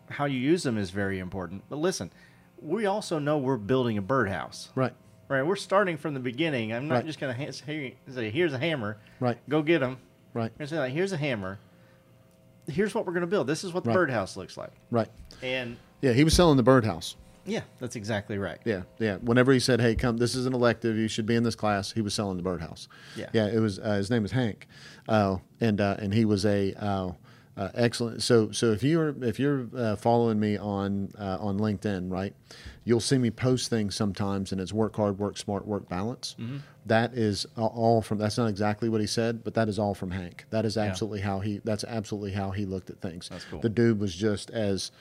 How 0.09 0.25
you 0.25 0.39
use 0.39 0.63
them 0.65 0.77
is 0.77 0.91
very 0.91 1.19
important. 1.21 1.63
But 1.69 1.77
listen, 1.79 2.11
we 2.61 2.87
also 2.87 3.19
know 3.19 3.39
we're 3.39 3.57
building 3.57 3.97
a 3.99 4.03
birdhouse. 4.03 4.71
Right. 4.75 4.93
Right. 5.29 5.43
We're 5.47 5.55
starting 5.57 5.97
from 5.97 6.15
the 6.15 6.21
beginning. 6.21 6.73
I'm 6.73 6.89
not 6.89 6.97
Right. 6.97 7.07
just 7.07 7.21
going 7.21 7.35
to 7.35 7.53
say, 7.53 7.95
"Here's 8.31 8.53
a 8.53 8.59
hammer. 8.59 8.99
Right. 9.21 9.39
Go 9.49 9.63
get 9.63 9.79
them." 9.79 9.99
Right. 10.35 10.51
We're 10.59 10.67
saying, 10.67 10.81
like, 10.83 10.93
"Here's 10.93 11.13
a 11.13 11.17
hammer. 11.17 11.59
Here's 12.69 12.95
what 12.95 13.07
we're 13.07 13.13
going 13.13 13.23
to 13.23 13.27
build. 13.29 13.47
This 13.47 13.65
is 13.65 13.73
what 13.73 13.85
the 13.85 13.89
Right. 13.91 13.95
birdhouse 13.95 14.37
looks 14.37 14.57
like." 14.57 14.73
Right. 14.91 15.09
And 15.43 15.77
Yeah, 16.03 16.13
he 16.13 16.25
was 16.25 16.35
selling 16.35 16.57
the 16.57 16.63
birdhouse. 16.63 17.17
Yeah, 17.51 17.63
that's 17.81 17.97
exactly 17.97 18.39
right. 18.39 18.59
Yeah, 18.65 18.83
yeah. 18.99 19.17
Whenever 19.17 19.53
he 19.53 19.59
said, 19.59 19.81
"Hey, 19.81 19.95
come, 19.97 20.19
this 20.19 20.35
is 20.35 20.47
an 20.47 20.55
elective. 20.55 20.97
You 20.97 21.09
should 21.09 21.27
be 21.27 21.35
in 21.35 21.43
this 21.43 21.57
class," 21.57 21.93
he 21.93 22.01
was 22.01 22.15
selling 22.15 22.37
the 22.37 22.43
birdhouse. 22.43 22.89
Yeah. 23.17 23.29
yeah. 23.33 23.47
It 23.49 23.59
was 23.59 23.79
uh, 23.79 23.95
his 23.95 24.11
name 24.11 24.23
was 24.23 24.33
Hank, 24.33 24.69
uh, 25.09 25.39
and 25.61 25.81
uh, 25.81 25.97
and 25.99 26.15
he 26.15 26.25
was 26.25 26.47
a 26.47 26.73
uh, 26.75 27.13
uh, 27.57 27.69
excellent. 27.75 28.23
So 28.23 28.53
so 28.53 28.73
if 28.73 28.83
you're 28.83 29.15
if 29.23 29.41
you're 29.41 29.67
uh, 29.77 29.97
following 29.97 30.39
me 30.39 30.57
on 30.57 31.11
uh, 31.19 31.39
on 31.41 31.59
LinkedIn, 31.59 32.11
right, 32.11 32.35
you'll 32.85 33.01
see 33.01 33.19
me 33.19 33.31
post 33.31 33.69
things 33.69 33.95
sometimes, 33.97 34.53
and 34.53 34.61
it's 34.61 34.73
work 34.73 34.95
hard, 34.97 35.19
work 35.19 35.37
smart, 35.37 35.67
work 35.67 35.89
balance. 35.89 36.37
Mm-hmm. 36.39 36.59
That 36.87 37.15
is 37.15 37.47
all 37.57 38.01
from. 38.01 38.19
That's 38.19 38.39
not 38.39 38.47
exactly 38.47 38.89
what 38.89 39.01
he 39.01 39.07
said, 39.07 39.43
but 39.43 39.55
that 39.55 39.69
is 39.69 39.79
all 39.79 39.95
from 39.95 40.13
Hank. 40.13 40.45
That 40.51 40.65
is 40.65 40.77
absolutely 40.77 41.21
how 41.21 41.41
he. 41.41 41.61
That's 41.65 41.85
absolutely 41.85 42.33
how 42.33 42.53
he 42.53 42.65
looked 42.65 42.91
at 42.91 43.01
things. 43.01 43.29
That's 43.29 43.45
cool. 43.45 43.61
The 43.61 43.69
dude 43.69 43.99
was 43.99 44.15
just 44.15 44.51
as 44.51 44.93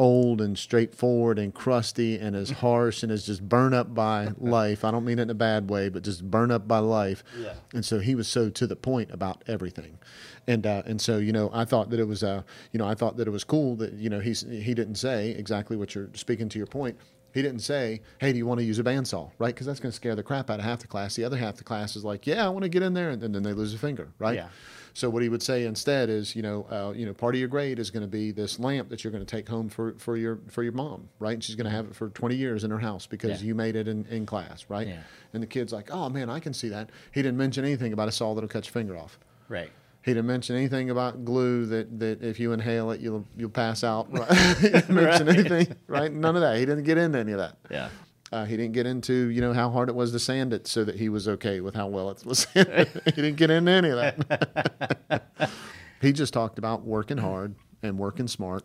old 0.00 0.40
and 0.40 0.58
straightforward 0.58 1.38
and 1.38 1.52
crusty 1.52 2.16
and 2.16 2.34
as 2.34 2.50
harsh 2.64 3.02
and 3.02 3.12
as 3.12 3.26
just 3.26 3.46
burn 3.46 3.74
up 3.74 3.94
by 3.94 4.30
life. 4.38 4.82
I 4.82 4.90
don't 4.90 5.04
mean 5.04 5.18
it 5.18 5.24
in 5.24 5.30
a 5.30 5.34
bad 5.34 5.68
way, 5.68 5.90
but 5.90 6.02
just 6.02 6.28
burn 6.28 6.50
up 6.50 6.66
by 6.66 6.78
life. 6.78 7.22
Yeah. 7.38 7.52
And 7.74 7.84
so 7.84 7.98
he 7.98 8.14
was 8.14 8.26
so 8.26 8.48
to 8.48 8.66
the 8.66 8.76
point 8.76 9.10
about 9.10 9.44
everything. 9.46 9.98
And 10.46 10.66
uh, 10.66 10.82
and 10.86 11.02
so 11.02 11.18
you 11.18 11.32
know 11.32 11.50
I 11.52 11.66
thought 11.66 11.90
that 11.90 12.00
it 12.00 12.08
was 12.08 12.24
uh 12.24 12.42
you 12.72 12.78
know 12.78 12.88
I 12.88 12.94
thought 12.94 13.18
that 13.18 13.28
it 13.28 13.30
was 13.30 13.44
cool 13.44 13.76
that 13.76 13.92
you 13.92 14.08
know 14.08 14.20
he's 14.20 14.40
he 14.40 14.72
didn't 14.72 14.94
say 14.94 15.30
exactly 15.32 15.76
what 15.76 15.94
you're 15.94 16.08
speaking 16.14 16.48
to 16.48 16.58
your 16.58 16.66
point. 16.66 16.96
He 17.32 17.42
didn't 17.42 17.60
say, 17.60 18.00
"Hey, 18.18 18.32
do 18.32 18.38
you 18.38 18.46
want 18.46 18.58
to 18.58 18.64
use 18.64 18.78
a 18.80 18.82
bandsaw?" 18.82 19.30
Right? 19.38 19.54
Because 19.54 19.66
that's 19.66 19.78
going 19.78 19.92
to 19.92 19.96
scare 19.96 20.16
the 20.16 20.22
crap 20.22 20.50
out 20.50 20.58
of 20.58 20.64
half 20.64 20.80
the 20.80 20.88
class. 20.88 21.14
The 21.14 21.24
other 21.24 21.36
half 21.36 21.56
the 21.56 21.62
class 21.62 21.94
is 21.94 22.04
like, 22.04 22.26
"Yeah, 22.26 22.44
I 22.44 22.48
want 22.48 22.64
to 22.64 22.68
get 22.68 22.82
in 22.82 22.94
there," 22.94 23.10
and 23.10 23.22
then 23.22 23.42
they 23.42 23.52
lose 23.52 23.72
a 23.74 23.78
finger. 23.78 24.08
Right? 24.18 24.34
Yeah. 24.34 24.48
So 24.94 25.08
what 25.10 25.22
he 25.22 25.28
would 25.28 25.42
say 25.42 25.64
instead 25.64 26.08
is, 26.10 26.34
you 26.34 26.42
know, 26.42 26.66
uh, 26.70 26.92
you 26.96 27.06
know, 27.06 27.12
part 27.14 27.34
of 27.34 27.38
your 27.38 27.48
grade 27.48 27.78
is 27.78 27.90
going 27.90 28.02
to 28.02 28.08
be 28.08 28.32
this 28.32 28.58
lamp 28.58 28.88
that 28.90 29.04
you're 29.04 29.10
going 29.12 29.24
to 29.24 29.30
take 29.36 29.48
home 29.48 29.68
for, 29.68 29.94
for 29.98 30.16
your 30.16 30.38
for 30.48 30.62
your 30.62 30.72
mom, 30.72 31.08
right? 31.18 31.34
And 31.34 31.44
she's 31.44 31.54
going 31.56 31.64
to 31.66 31.70
have 31.70 31.86
it 31.86 31.94
for 31.94 32.08
20 32.10 32.34
years 32.34 32.64
in 32.64 32.70
her 32.70 32.78
house 32.78 33.06
because 33.06 33.40
Yeah. 33.42 33.48
you 33.48 33.54
made 33.54 33.76
it 33.76 33.88
in, 33.88 34.04
in 34.06 34.26
class, 34.26 34.66
right? 34.68 34.86
Yeah. 34.88 35.00
And 35.32 35.42
the 35.42 35.46
kid's 35.46 35.72
like, 35.72 35.90
oh 35.92 36.08
man, 36.08 36.28
I 36.28 36.40
can 36.40 36.52
see 36.52 36.68
that. 36.70 36.90
He 37.12 37.22
didn't 37.22 37.38
mention 37.38 37.64
anything 37.64 37.92
about 37.92 38.08
a 38.08 38.12
saw 38.12 38.34
that'll 38.34 38.48
cut 38.48 38.66
your 38.66 38.72
finger 38.72 38.96
off. 38.96 39.18
Right. 39.48 39.70
He 40.02 40.12
didn't 40.14 40.26
mention 40.28 40.56
anything 40.56 40.88
about 40.88 41.26
glue 41.26 41.66
that, 41.66 41.98
that 42.00 42.22
if 42.22 42.40
you 42.40 42.52
inhale 42.52 42.90
it, 42.90 43.00
you'll 43.00 43.26
you'll 43.36 43.50
pass 43.50 43.84
out. 43.84 44.10
Right? 44.10 44.32
he 44.58 44.68
didn't 44.70 44.90
mention 44.94 45.26
Right. 45.26 45.38
anything, 45.38 45.76
right? 45.88 46.12
None 46.12 46.36
of 46.36 46.42
that. 46.42 46.56
He 46.58 46.64
didn't 46.64 46.84
get 46.84 46.96
into 46.98 47.18
any 47.18 47.32
of 47.32 47.38
that. 47.38 47.56
Yeah. 47.70 47.90
Uh, 48.32 48.44
he 48.44 48.56
didn't 48.56 48.72
get 48.72 48.86
into 48.86 49.28
you 49.30 49.40
know 49.40 49.52
how 49.52 49.70
hard 49.70 49.88
it 49.88 49.94
was 49.94 50.12
to 50.12 50.18
sand 50.18 50.52
it 50.52 50.66
so 50.68 50.84
that 50.84 50.94
he 50.96 51.08
was 51.08 51.26
okay 51.26 51.60
with 51.60 51.74
how 51.74 51.88
well 51.88 52.10
it 52.10 52.24
was 52.24 52.40
sanded. 52.52 52.88
he 53.04 53.10
didn't 53.10 53.36
get 53.36 53.50
into 53.50 53.70
any 53.72 53.90
of 53.90 53.96
that. 53.96 55.50
he 56.00 56.12
just 56.12 56.32
talked 56.32 56.58
about 56.58 56.84
working 56.84 57.18
hard 57.18 57.54
and 57.82 57.98
working 57.98 58.28
smart 58.28 58.64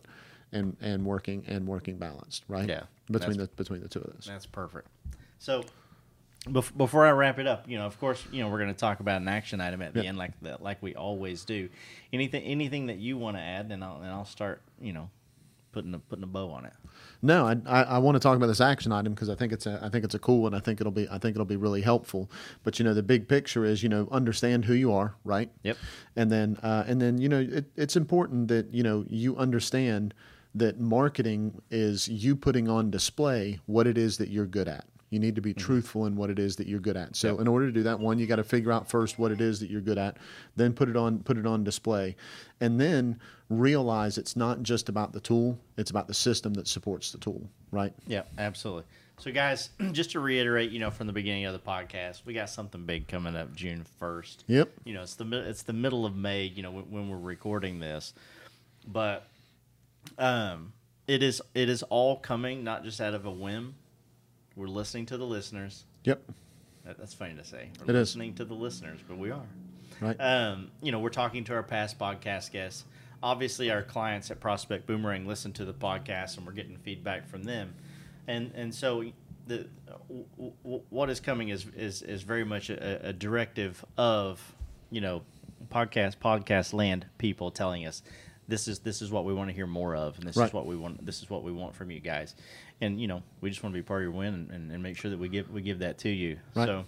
and 0.52 0.78
and 0.82 1.06
working 1.06 1.44
and 1.48 1.68
working 1.68 1.98
balanced, 1.98 2.44
right? 2.48 2.70
Yeah, 2.70 2.84
between 3.10 3.38
the 3.38 3.48
between 3.56 3.82
the 3.82 3.90
two 3.90 4.00
of 4.02 4.16
us. 4.18 4.26
That's 4.26 4.46
perfect. 4.46 4.88
So, 5.40 5.64
bef- 6.48 6.76
before 6.78 7.06
I 7.06 7.12
wrap 7.12 7.40
it 7.40 7.48
up, 7.48 7.68
you 7.68 7.78
know, 7.78 7.86
of 7.86 8.00
course, 8.00 8.24
you 8.32 8.42
know, 8.44 8.50
we're 8.50 8.60
going 8.60 8.74
to 8.74 8.80
talk 8.80 9.00
about 9.00 9.22
an 9.22 9.28
action 9.28 9.60
item 9.62 9.82
at 9.82 9.94
the 9.94 10.06
end, 10.06 10.18
like 10.18 10.32
the, 10.42 10.58
like 10.60 10.82
we 10.82 10.96
always 10.96 11.44
do. 11.44 11.70
Anything, 12.14 12.44
anything 12.44 12.86
that 12.88 12.98
you 12.98 13.18
want 13.18 13.36
to 13.38 13.42
add, 13.42 13.72
and 13.72 13.84
I'll 13.84 13.98
and 13.98 14.12
I'll 14.12 14.26
start, 14.26 14.62
you 14.80 14.94
know, 14.94 15.10
putting 15.76 15.94
a 15.94 16.00
putting 16.00 16.24
a 16.24 16.28
bow 16.28 16.50
on 16.52 16.64
it. 16.64 16.72
No, 17.22 17.46
I, 17.46 17.58
I, 17.66 17.82
I 17.84 17.98
want 17.98 18.16
to 18.16 18.20
talk 18.20 18.38
about 18.38 18.48
this 18.48 18.62
action 18.62 18.94
item 18.94 19.14
because 19.14 19.30
I 19.30 19.36
think 19.36 19.52
it's 19.52 19.66
a 19.66 19.78
I 19.84 19.90
think 19.90 20.06
it's 20.06 20.16
a 20.16 20.20
cool 20.20 20.44
one. 20.44 20.54
I 20.54 20.60
think 20.60 20.80
it'll 20.80 20.94
be 20.94 21.06
I 21.10 21.18
think 21.18 21.36
it'll 21.36 21.44
be 21.44 21.58
really 21.58 21.82
helpful. 21.82 22.32
But 22.64 22.80
you 22.80 22.86
know, 22.86 22.94
the 22.94 23.04
big 23.04 23.28
picture 23.28 23.66
is 23.66 23.84
you 23.84 23.90
know 23.90 24.08
understand 24.10 24.64
who 24.64 24.74
you 24.74 24.94
are, 24.94 25.16
right? 25.26 25.52
Yep. 25.64 25.78
And 26.16 26.32
then 26.32 26.58
uh, 26.64 26.86
and 26.88 27.02
then 27.02 27.18
you 27.20 27.28
know 27.28 27.42
it, 27.42 27.66
it's 27.76 27.98
important 27.98 28.48
that 28.48 28.74
you 28.74 28.84
know 28.84 29.04
you 29.10 29.36
understand 29.36 30.14
that 30.56 30.80
marketing 30.80 31.62
is 31.70 32.08
you 32.08 32.38
putting 32.38 32.70
on 32.70 32.90
display 32.90 33.60
what 33.66 33.86
it 33.86 33.98
is 33.98 34.18
that 34.18 34.30
you're 34.30 34.46
good 34.46 34.70
at. 34.70 34.86
You 35.12 35.20
need 35.20 35.36
to 35.36 35.42
be 35.42 35.54
truthful 35.54 36.08
in 36.08 36.16
what 36.16 36.30
it 36.30 36.40
is 36.40 36.56
that 36.58 36.68
you're 36.68 36.80
good 36.80 36.98
at. 36.98 37.16
So 37.16 37.32
Yep. 37.32 37.42
in 37.42 37.48
order 37.48 37.68
to 37.68 37.72
do 37.72 37.84
that, 37.84 38.00
one 38.00 38.18
you 38.18 38.26
got 38.26 38.38
to 38.38 38.44
figure 38.44 38.72
out 38.72 38.90
first 38.90 39.20
what 39.20 39.32
it 39.32 39.40
is 39.40 39.60
that 39.60 39.70
you're 39.70 39.82
good 39.82 39.98
at, 40.00 40.18
then 40.56 40.74
put 40.74 40.90
it 40.90 40.98
on 40.98 41.20
put 41.20 41.38
it 41.38 41.46
on 41.46 41.64
display, 41.64 42.16
and 42.60 42.80
then 42.82 43.20
realize 43.50 44.18
it's 44.18 44.36
not 44.36 44.64
just 44.64 44.90
about 44.90 45.14
the 45.14 45.20
tool; 45.20 45.60
it's 45.78 45.92
about 45.92 46.08
the 46.08 46.14
system 46.14 46.54
that 46.56 46.68
supports 46.68 47.12
the 47.12 47.18
tool. 47.20 47.48
Right? 47.72 47.94
Yeah, 48.08 48.24
absolutely. 48.38 48.84
So, 49.18 49.32
guys, 49.32 49.70
just 49.94 50.12
to 50.12 50.20
reiterate, 50.20 50.72
you 50.72 50.80
know, 50.80 50.92
from 50.92 51.08
the 51.08 51.14
beginning 51.14 51.46
of 51.46 51.54
the 51.54 51.60
podcast, 51.60 52.26
we 52.26 52.34
got 52.34 52.50
something 52.50 52.86
big 52.86 53.08
coming 53.08 53.36
up 53.36 53.56
June 53.56 53.86
first. 54.00 54.44
Yep. 54.48 54.72
You 54.84 54.94
know, 54.96 55.04
it's 55.04 55.16
the 55.16 55.26
it's 55.48 55.64
the 55.64 55.74
middle 55.74 56.06
of 56.06 56.16
May. 56.16 56.46
You 56.46 56.64
know, 56.64 56.72
when, 56.72 56.84
when 56.92 57.10
we're 57.10 57.18
recording 57.18 57.80
this, 57.80 58.14
but 58.88 59.28
um, 60.18 60.74
it 61.08 61.24
is 61.24 61.42
it 61.54 61.70
is 61.70 61.84
all 61.84 62.18
coming 62.18 62.64
not 62.64 62.84
just 62.84 63.00
out 63.00 63.14
of 63.14 63.26
a 63.26 63.32
whim. 63.32 63.76
We're 64.56 64.68
listening 64.68 65.06
to 65.08 65.18
the 65.18 65.26
listeners. 65.26 65.86
Yep. 66.06 66.22
That, 66.86 66.98
that's 66.98 67.14
funny 67.14 67.34
to 67.36 67.44
say. 67.44 67.70
We're 67.80 67.92
It 67.94 67.96
is. 67.96 68.10
listening 68.16 68.36
to 68.36 68.46
the 68.46 68.54
listeners, 68.54 69.00
but 69.08 69.18
we 69.18 69.32
are. 69.32 69.46
Right. 70.02 70.16
Um, 70.20 70.72
you 70.82 70.92
know, 70.92 71.00
we're 71.00 71.10
talking 71.10 71.44
to 71.46 71.54
our 71.54 71.64
past 71.64 71.98
podcast 71.98 72.52
guests. 72.52 72.86
Obviously, 73.24 73.72
our 73.72 73.82
clients 73.82 74.30
at 74.30 74.40
Prospect 74.40 74.86
Boomerang 74.86 75.26
listen 75.26 75.52
to 75.54 75.66
the 75.66 75.74
podcast, 75.74 76.38
and 76.38 76.46
we're 76.46 76.52
getting 76.54 76.78
feedback 76.78 77.28
from 77.28 77.44
them. 77.44 77.74
And 78.28 78.52
and 78.56 78.74
so 78.74 79.04
the 79.48 79.68
w- 80.10 80.26
w- 80.64 80.82
what 80.90 81.10
is 81.10 81.20
coming 81.20 81.50
is 81.50 81.66
is 81.76 82.02
is 82.02 82.24
very 82.24 82.44
much 82.44 82.70
a, 82.70 83.10
a 83.10 83.14
directive 83.14 83.84
of 83.98 84.56
you 84.92 85.00
know 85.02 85.22
podcast 85.72 86.18
podcast 86.18 86.74
land 86.74 87.06
people 87.18 87.50
telling 87.52 87.86
us 87.88 88.04
this 88.48 88.68
is 88.68 88.80
this 88.80 89.02
is 89.02 89.12
what 89.12 89.26
we 89.26 89.34
want 89.34 89.50
to 89.50 89.56
hear 89.56 89.68
more 89.68 89.96
of, 89.96 90.18
and 90.20 90.28
this 90.28 90.38
Right. 90.38 90.48
is 90.48 90.54
what 90.54 90.66
we 90.66 90.76
want. 90.76 91.06
This 91.06 91.22
is 91.22 91.30
what 91.30 91.44
we 91.44 91.52
want 91.52 91.76
from 91.76 91.92
you 91.92 92.00
guys. 92.00 92.36
And 92.82 93.00
you 93.00 93.08
know, 93.08 93.24
we 93.42 93.50
just 93.50 93.64
want 93.64 93.74
to 93.74 93.80
be 93.80 93.84
part 93.84 94.02
of 94.02 94.04
your 94.04 94.12
win 94.12 94.34
and, 94.34 94.52
and, 94.52 94.72
and 94.72 94.84
make 94.84 94.98
sure 94.98 95.12
that 95.12 95.20
we 95.20 95.30
give 95.30 95.50
we 95.50 95.62
give 95.62 95.80
that 95.80 95.98
to 96.00 96.10
you. 96.10 96.38
Right. 96.56 96.66
So. 96.68 96.86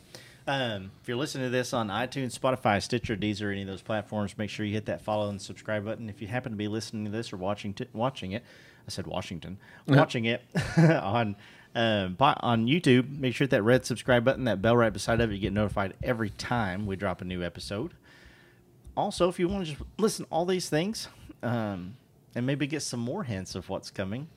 Um, 0.49 0.91
if 1.01 1.09
you're 1.09 1.17
listening 1.17 1.47
to 1.47 1.49
this 1.49 1.73
on 1.73 1.89
iTunes, 1.89 2.39
Spotify, 2.39 2.81
Stitcher, 2.81 3.17
Deezer, 3.17 3.51
any 3.51 3.63
of 3.63 3.67
those 3.67 3.81
platforms, 3.81 4.37
make 4.37 4.49
sure 4.49 4.65
you 4.65 4.71
hit 4.73 4.85
that 4.85 5.01
follow 5.01 5.29
and 5.29 5.41
subscribe 5.41 5.83
button. 5.83 6.09
If 6.09 6.21
you 6.21 6.27
happen 6.29 6.53
to 6.53 6.57
be 6.57 6.69
listening 6.69 7.03
to 7.03 7.11
this 7.11 7.33
or 7.33 7.37
watching 7.37 7.73
t- 7.73 7.89
watching 7.91 8.31
it, 8.31 8.43
I 8.87 8.91
said 8.91 9.07
Washington, 9.07 9.57
watching 9.89 10.23
it 10.23 10.41
on 10.77 11.35
um, 11.75 12.15
on 12.19 12.65
YouTube, 12.65 13.19
make 13.19 13.35
sure 13.35 13.45
that 13.47 13.61
red 13.61 13.85
subscribe 13.85 14.23
button, 14.23 14.45
that 14.45 14.61
bell 14.61 14.77
right 14.77 14.93
beside 14.93 15.19
of 15.19 15.31
it, 15.31 15.35
you 15.35 15.41
get 15.41 15.51
notified 15.51 15.95
every 16.01 16.29
time 16.29 16.85
we 16.85 16.95
drop 16.95 17.21
a 17.21 17.25
new 17.25 17.43
episode. 17.43 17.93
Also, 18.95 19.27
if 19.27 19.39
you 19.39 19.47
want 19.49 19.65
to 19.65 19.71
just 19.73 19.83
listen 19.99 20.25
to 20.25 20.31
all 20.31 20.45
these 20.45 20.69
things 20.69 21.09
um, 21.43 21.95
and 22.35 22.45
maybe 22.45 22.67
get 22.67 22.81
some 22.81 22.99
more 22.99 23.23
hints 23.23 23.55
of 23.55 23.69
what's 23.69 23.89
coming, 23.91 24.27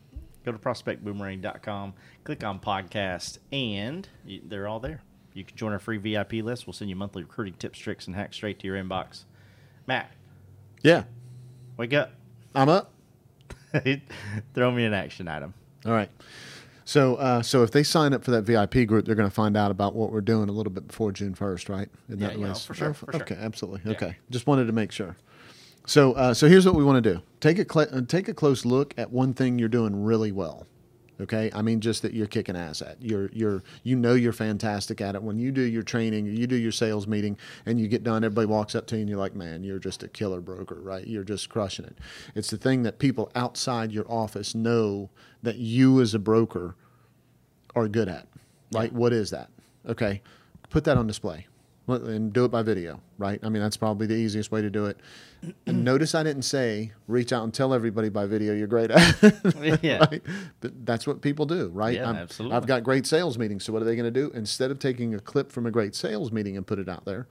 go 0.45 0.53
to 0.53 0.59
prospectboomerang.com, 0.59 1.95
click 2.25 2.45
on 2.45 2.61
podcast, 2.61 3.39
and 3.53 4.09
you, 4.25 4.41
they're 4.47 4.69
all 4.69 4.81
there. 4.81 5.03
You 5.35 5.45
can 5.45 5.57
join 5.57 5.73
our 5.73 5.79
free 5.79 5.97
VIP 5.99 6.35
list. 6.45 6.67
We'll 6.67 6.75
send 6.75 6.91
you 6.91 6.97
monthly 6.97 7.23
recruiting 7.23 7.55
tips, 7.55 7.79
tricks, 7.79 8.07
and 8.07 8.17
hacks 8.17 8.37
straight 8.37 8.59
to 8.61 8.67
your 8.67 8.77
inbox. 8.83 9.25
Matt, 9.87 10.11
Yeah. 10.83 11.05
wake 11.77 11.93
up. 11.95 12.13
I'm 12.55 12.69
up. 12.69 12.93
Throw 14.55 14.71
me 14.73 14.85
an 14.85 14.93
action 14.95 15.29
item. 15.29 15.55
All 15.87 15.93
right. 15.93 16.11
So, 16.85 17.15
uh, 17.17 17.43
so 17.43 17.63
if 17.63 17.71
they 17.71 17.85
sign 17.85 18.13
up 18.13 18.25
for 18.25 18.33
that 18.33 18.43
VIP 18.43 18.85
group, 18.89 19.05
they're 19.07 19.15
going 19.15 19.29
to 19.29 19.35
find 19.35 19.57
out 19.57 19.71
about 19.71 19.95
what 19.95 20.11
we're 20.11 20.21
doing 20.21 20.49
a 20.49 20.53
little 20.53 20.73
bit 20.73 20.89
before 20.89 21.13
June 21.13 21.35
first, 21.35 21.69
right? 21.69 21.89
Isn't 22.09 22.21
Yeah, 22.21 22.29
that 22.29 22.39
yeah, 22.39 22.55
for 22.55 22.75
sure, 22.75 22.89
oh, 22.89 22.93
for 22.93 23.13
sure. 23.13 23.23
Okay, 23.23 23.37
absolutely. 23.39 23.83
Yeah. 23.85 23.93
Okay, 23.97 24.17
just 24.31 24.49
wanted 24.49 24.67
to 24.67 24.73
make 24.73 24.91
sure. 24.91 25.17
So, 25.87 26.13
uh, 26.13 26.35
so 26.35 26.49
here's 26.49 26.67
what 26.67 26.75
we 26.75 26.85
want 26.85 27.03
to 27.03 27.15
do: 27.15 27.23
take 27.41 27.59
a 27.59 27.71
cl- 27.71 28.05
take 28.07 28.29
a 28.29 28.35
close 28.35 28.65
look 28.65 28.95
at 28.97 29.11
one 29.11 29.35
thing 29.35 29.59
you're 29.59 29.69
doing 29.69 30.05
really 30.05 30.33
well. 30.33 30.67
Okay, 31.21 31.51
I 31.55 31.61
mean 31.61 31.81
just 31.81 32.01
that 32.03 32.15
you're 32.15 32.27
kicking 32.27 32.57
ass 32.57 32.81
at. 32.81 32.97
You're 33.03 33.29
you're 33.33 33.63
you 33.83 33.95
know 33.95 34.15
you're 34.15 34.33
fantastic 34.33 35.01
at 35.03 35.15
it. 35.15 35.23
When 35.23 35.39
you 35.39 35.53
do 35.53 35.61
your 35.61 35.83
training, 35.83 36.27
you 36.27 36.47
do 36.47 36.57
your 36.57 36.73
sales 36.73 37.07
meeting, 37.07 37.37
and 37.67 37.79
you 37.79 37.89
get 37.89 38.03
done, 38.03 38.25
everybody 38.25 38.47
walks 38.47 38.75
up 38.75 38.87
to 38.87 38.97
you 38.97 39.01
and 39.01 39.09
you're 39.09 39.19
like, 39.19 39.35
man, 39.35 39.63
you're 39.63 39.79
just 39.79 40.03
a 40.03 40.09
killer 40.09 40.41
broker, 40.41 40.77
right? 40.81 41.07
You're 41.07 41.25
just 41.25 41.51
crushing 41.51 41.85
it. 41.85 41.99
It's 42.35 42.49
the 42.49 42.57
thing 42.57 42.85
that 42.85 42.99
people 42.99 43.31
outside 43.35 43.93
your 43.93 44.11
office 44.11 44.55
know 44.55 45.11
that 45.43 45.57
you 45.57 46.01
as 46.01 46.15
a 46.15 46.19
broker 46.19 46.75
are 47.75 47.87
good 47.87 48.09
at. 48.09 48.27
Right? 48.73 48.93
What 48.93 49.13
is 49.13 49.31
that? 49.31 49.51
Okay, 49.87 50.23
put 50.71 50.85
that 50.85 50.97
on 50.97 51.07
display 51.07 51.47
and 51.91 52.33
do 52.33 52.45
it 52.45 52.49
by 52.51 52.63
video. 52.63 53.01
Right? 53.19 53.39
I 53.43 53.49
mean 53.49 53.63
that's 53.63 53.77
probably 53.77 54.07
the 54.07 54.15
easiest 54.15 54.51
way 54.51 54.63
to 54.63 54.71
do 54.71 54.87
it. 54.87 54.99
And 55.67 55.85
notice 55.85 56.15
I 56.15 56.23
didn't 56.23 56.43
say 56.43 56.93
reach 57.07 57.33
out 57.33 57.45
and 57.45 57.53
tell 57.55 57.73
everybody 57.75 58.09
by 58.09 58.27
video 58.27 58.55
you're 58.55 58.67
great 58.67 58.91
at. 58.91 59.23
it. 59.23 59.81
Yeah. 59.83 59.99
right? 60.11 60.23
But 60.61 60.85
that's 60.87 61.07
what 61.07 61.21
people 61.23 61.47
do, 61.47 61.69
right? 61.69 61.95
Yeah, 61.97 62.07
I'm- 62.07 62.17
absolutely. 62.17 62.57
I've 62.57 62.67
got 62.67 62.85
great 62.85 63.07
sales 63.07 63.39
meetings. 63.39 63.65
So 63.65 63.73
what 63.73 63.83
are 63.83 63.85
they 63.87 63.97
going 63.97 64.13
to 64.13 64.21
do? 64.21 64.31
Instead 64.35 64.71
of 64.71 64.79
taking 64.79 65.15
a 65.15 65.21
clip 65.21 65.51
from 65.53 65.67
a 65.67 65.71
great 65.71 65.95
sales 65.95 66.31
meeting 66.33 66.57
and 66.57 66.67
put 66.67 66.79
it 66.79 66.89
out 66.89 67.05
there, 67.05 67.27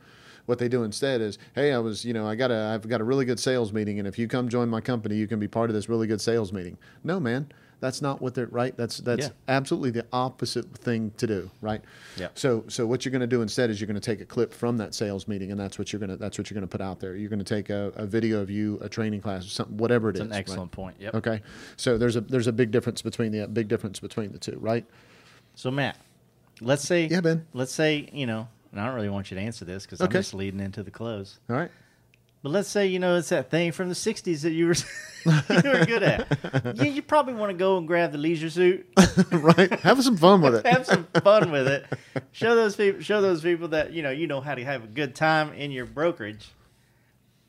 what 0.46 0.58
they 0.58 0.68
do 0.68 0.84
instead 0.84 1.22
is, 1.22 1.38
hey, 1.54 1.74
I 1.74 1.78
was, 1.78 2.04
you 2.04 2.12
know, 2.14 2.28
I 2.28 2.34
got 2.34 2.50
a, 2.50 2.72
I've 2.74 2.88
got 2.88 3.02
a 3.02 3.04
really 3.04 3.24
good 3.26 3.40
sales 3.40 3.72
meeting, 3.72 4.00
and 4.00 4.08
if 4.08 4.18
you 4.18 4.28
come 4.28 4.50
join 4.50 4.68
my 4.68 4.82
company, 4.82 5.16
you 5.16 5.28
can 5.28 5.40
be 5.40 5.48
part 5.48 5.70
of 5.70 5.76
this 5.76 5.88
really 5.88 6.08
good 6.08 6.22
sales 6.22 6.52
meeting. 6.52 6.76
No, 7.04 7.20
man, 7.20 7.52
That's 7.80 8.02
not 8.02 8.22
what 8.22 8.36
they're 8.36 8.48
right. 8.48 8.76
That's 8.76 8.98
that's 8.98 9.28
Yeah. 9.28 9.32
absolutely 9.48 9.92
the 9.92 10.06
opposite 10.12 10.66
thing 10.78 11.12
to 11.18 11.28
do, 11.28 11.50
right? 11.62 11.82
Yeah. 12.18 12.28
So 12.36 12.66
so 12.68 12.86
what 12.86 13.06
you're 13.06 13.12
going 13.12 13.22
to 13.22 13.28
do 13.28 13.42
instead 13.42 13.70
is 13.70 13.80
you're 13.80 13.88
going 13.88 13.96
to 13.96 14.02
take 14.02 14.20
a 14.20 14.26
clip 14.26 14.54
from 14.54 14.78
that 14.78 14.94
sales 14.94 15.28
meeting, 15.28 15.52
and 15.52 15.60
that's 15.60 15.80
what 15.80 15.94
you're 15.94 16.00
going 16.00 16.10
to 16.10 16.18
that's 16.18 16.38
what 16.38 16.50
you're 16.50 16.56
going 16.56 16.68
to 16.68 16.78
put 16.78 16.82
out 16.82 17.00
there. 17.00 17.16
You're 17.16 17.30
going 17.30 17.44
to 17.44 17.56
take 17.56 17.70
a, 17.70 17.92
a 17.96 18.06
video 18.06 18.42
of 18.42 18.50
you, 18.50 18.78
a 18.82 18.90
training 18.90 19.22
class, 19.22 19.46
or 19.46 19.50
something, 19.50 19.78
whatever 19.78 20.10
it 20.10 20.18
is. 20.18 20.22
It's 20.22 20.26
an 20.26 20.32
right? 20.32 20.40
excellent 20.40 20.72
point. 20.72 20.98
Yep. 21.00 21.16
Okay. 21.16 21.42
So 21.78 21.98
there's 21.98 22.16
a 22.16 22.22
there's 22.22 22.48
a 22.48 22.54
big 22.54 22.72
difference 22.72 23.02
between 23.02 23.32
the 23.32 23.48
big 23.48 23.68
difference 23.70 24.00
between 24.00 24.32
the 24.34 24.40
two, 24.40 24.58
right? 24.60 24.86
So 25.56 25.72
Matt, 25.72 25.98
let's 26.62 26.84
say 26.84 27.08
Yeah, 27.08 27.22
Ben. 27.22 27.46
Let's 27.54 27.74
say 27.74 28.10
you 28.12 28.26
know, 28.26 28.48
and 28.72 28.82
I 28.82 28.86
don't 28.88 28.96
really 28.96 29.10
want 29.10 29.32
you 29.32 29.36
to 29.36 29.42
answer 29.42 29.64
this 29.64 29.86
because 29.86 30.02
I'm 30.02 30.12
just 30.12 30.34
leading 30.34 30.60
into 30.60 30.84
the 30.84 30.92
close. 30.92 31.40
All 31.50 31.56
right. 31.56 31.72
But 32.42 32.52
let's 32.52 32.70
say 32.70 32.88
you 32.88 33.00
know 33.00 33.18
it's 33.18 33.30
that 33.30 33.50
thing 33.50 33.72
from 33.72 33.90
the 33.90 33.96
'60s 33.96 34.42
that 34.42 34.52
you 34.52 34.68
were 34.68 34.76
you 35.64 35.70
were 35.70 35.86
good 35.86 36.04
at. 36.04 36.28
Yeah, 36.76 36.86
you 36.86 37.02
probably 37.02 37.34
want 37.34 37.52
to 37.52 37.58
go 37.58 37.78
and 37.78 37.88
grab 37.88 38.12
the 38.12 38.18
leisure 38.18 38.50
suit, 38.50 38.88
right. 39.32 39.72
Have 39.82 40.04
some 40.04 40.18
fun 40.18 40.42
with 40.42 40.56
it. 40.56 40.66
have 40.66 40.86
some 40.86 41.06
fun 41.24 41.52
with 41.52 41.68
it. 41.68 41.86
Show 42.32 42.56
those 42.56 42.76
people, 42.76 43.02
show 43.02 43.22
those 43.22 43.42
people 43.42 43.70
that 43.70 43.92
you 43.92 44.02
know 44.04 44.12
you 44.12 44.28
know 44.28 44.40
how 44.42 44.56
to 44.56 44.64
have 44.64 44.84
a 44.84 44.88
good 44.88 45.16
time 45.16 45.54
in 45.54 45.72
your 45.72 45.86
brokerage. 45.86 46.50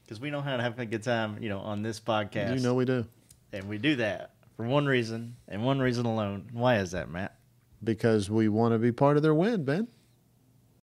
Because 0.05 0.21
we 0.21 0.31
know 0.31 0.41
how 0.41 0.57
to 0.57 0.63
have 0.63 0.79
a 0.79 0.87
good 0.87 1.05
time, 1.05 1.41
you 1.41 1.49
know, 1.49 1.61
on 1.61 1.83
this 1.83 2.01
podcast. 2.01 2.57
You 2.57 2.61
know 2.61 2.75
we 2.75 2.85
do 2.85 3.07
and 3.53 3.69
we 3.69 3.79
do 3.79 3.97
that 3.97 4.33
for 4.57 4.65
one 4.65 4.87
reason 4.87 5.37
and 5.47 5.65
one 5.65 5.79
reason 5.79 6.07
alone. 6.07 6.49
Why 6.53 6.79
is 6.79 6.91
that, 6.93 7.09
Matt? 7.09 7.37
because 7.83 8.29
we 8.31 8.49
want 8.49 8.75
to 8.75 8.79
be 8.79 8.93
part 8.93 9.17
of 9.17 9.23
their 9.23 9.35
win, 9.35 9.65
Ben. 9.65 9.89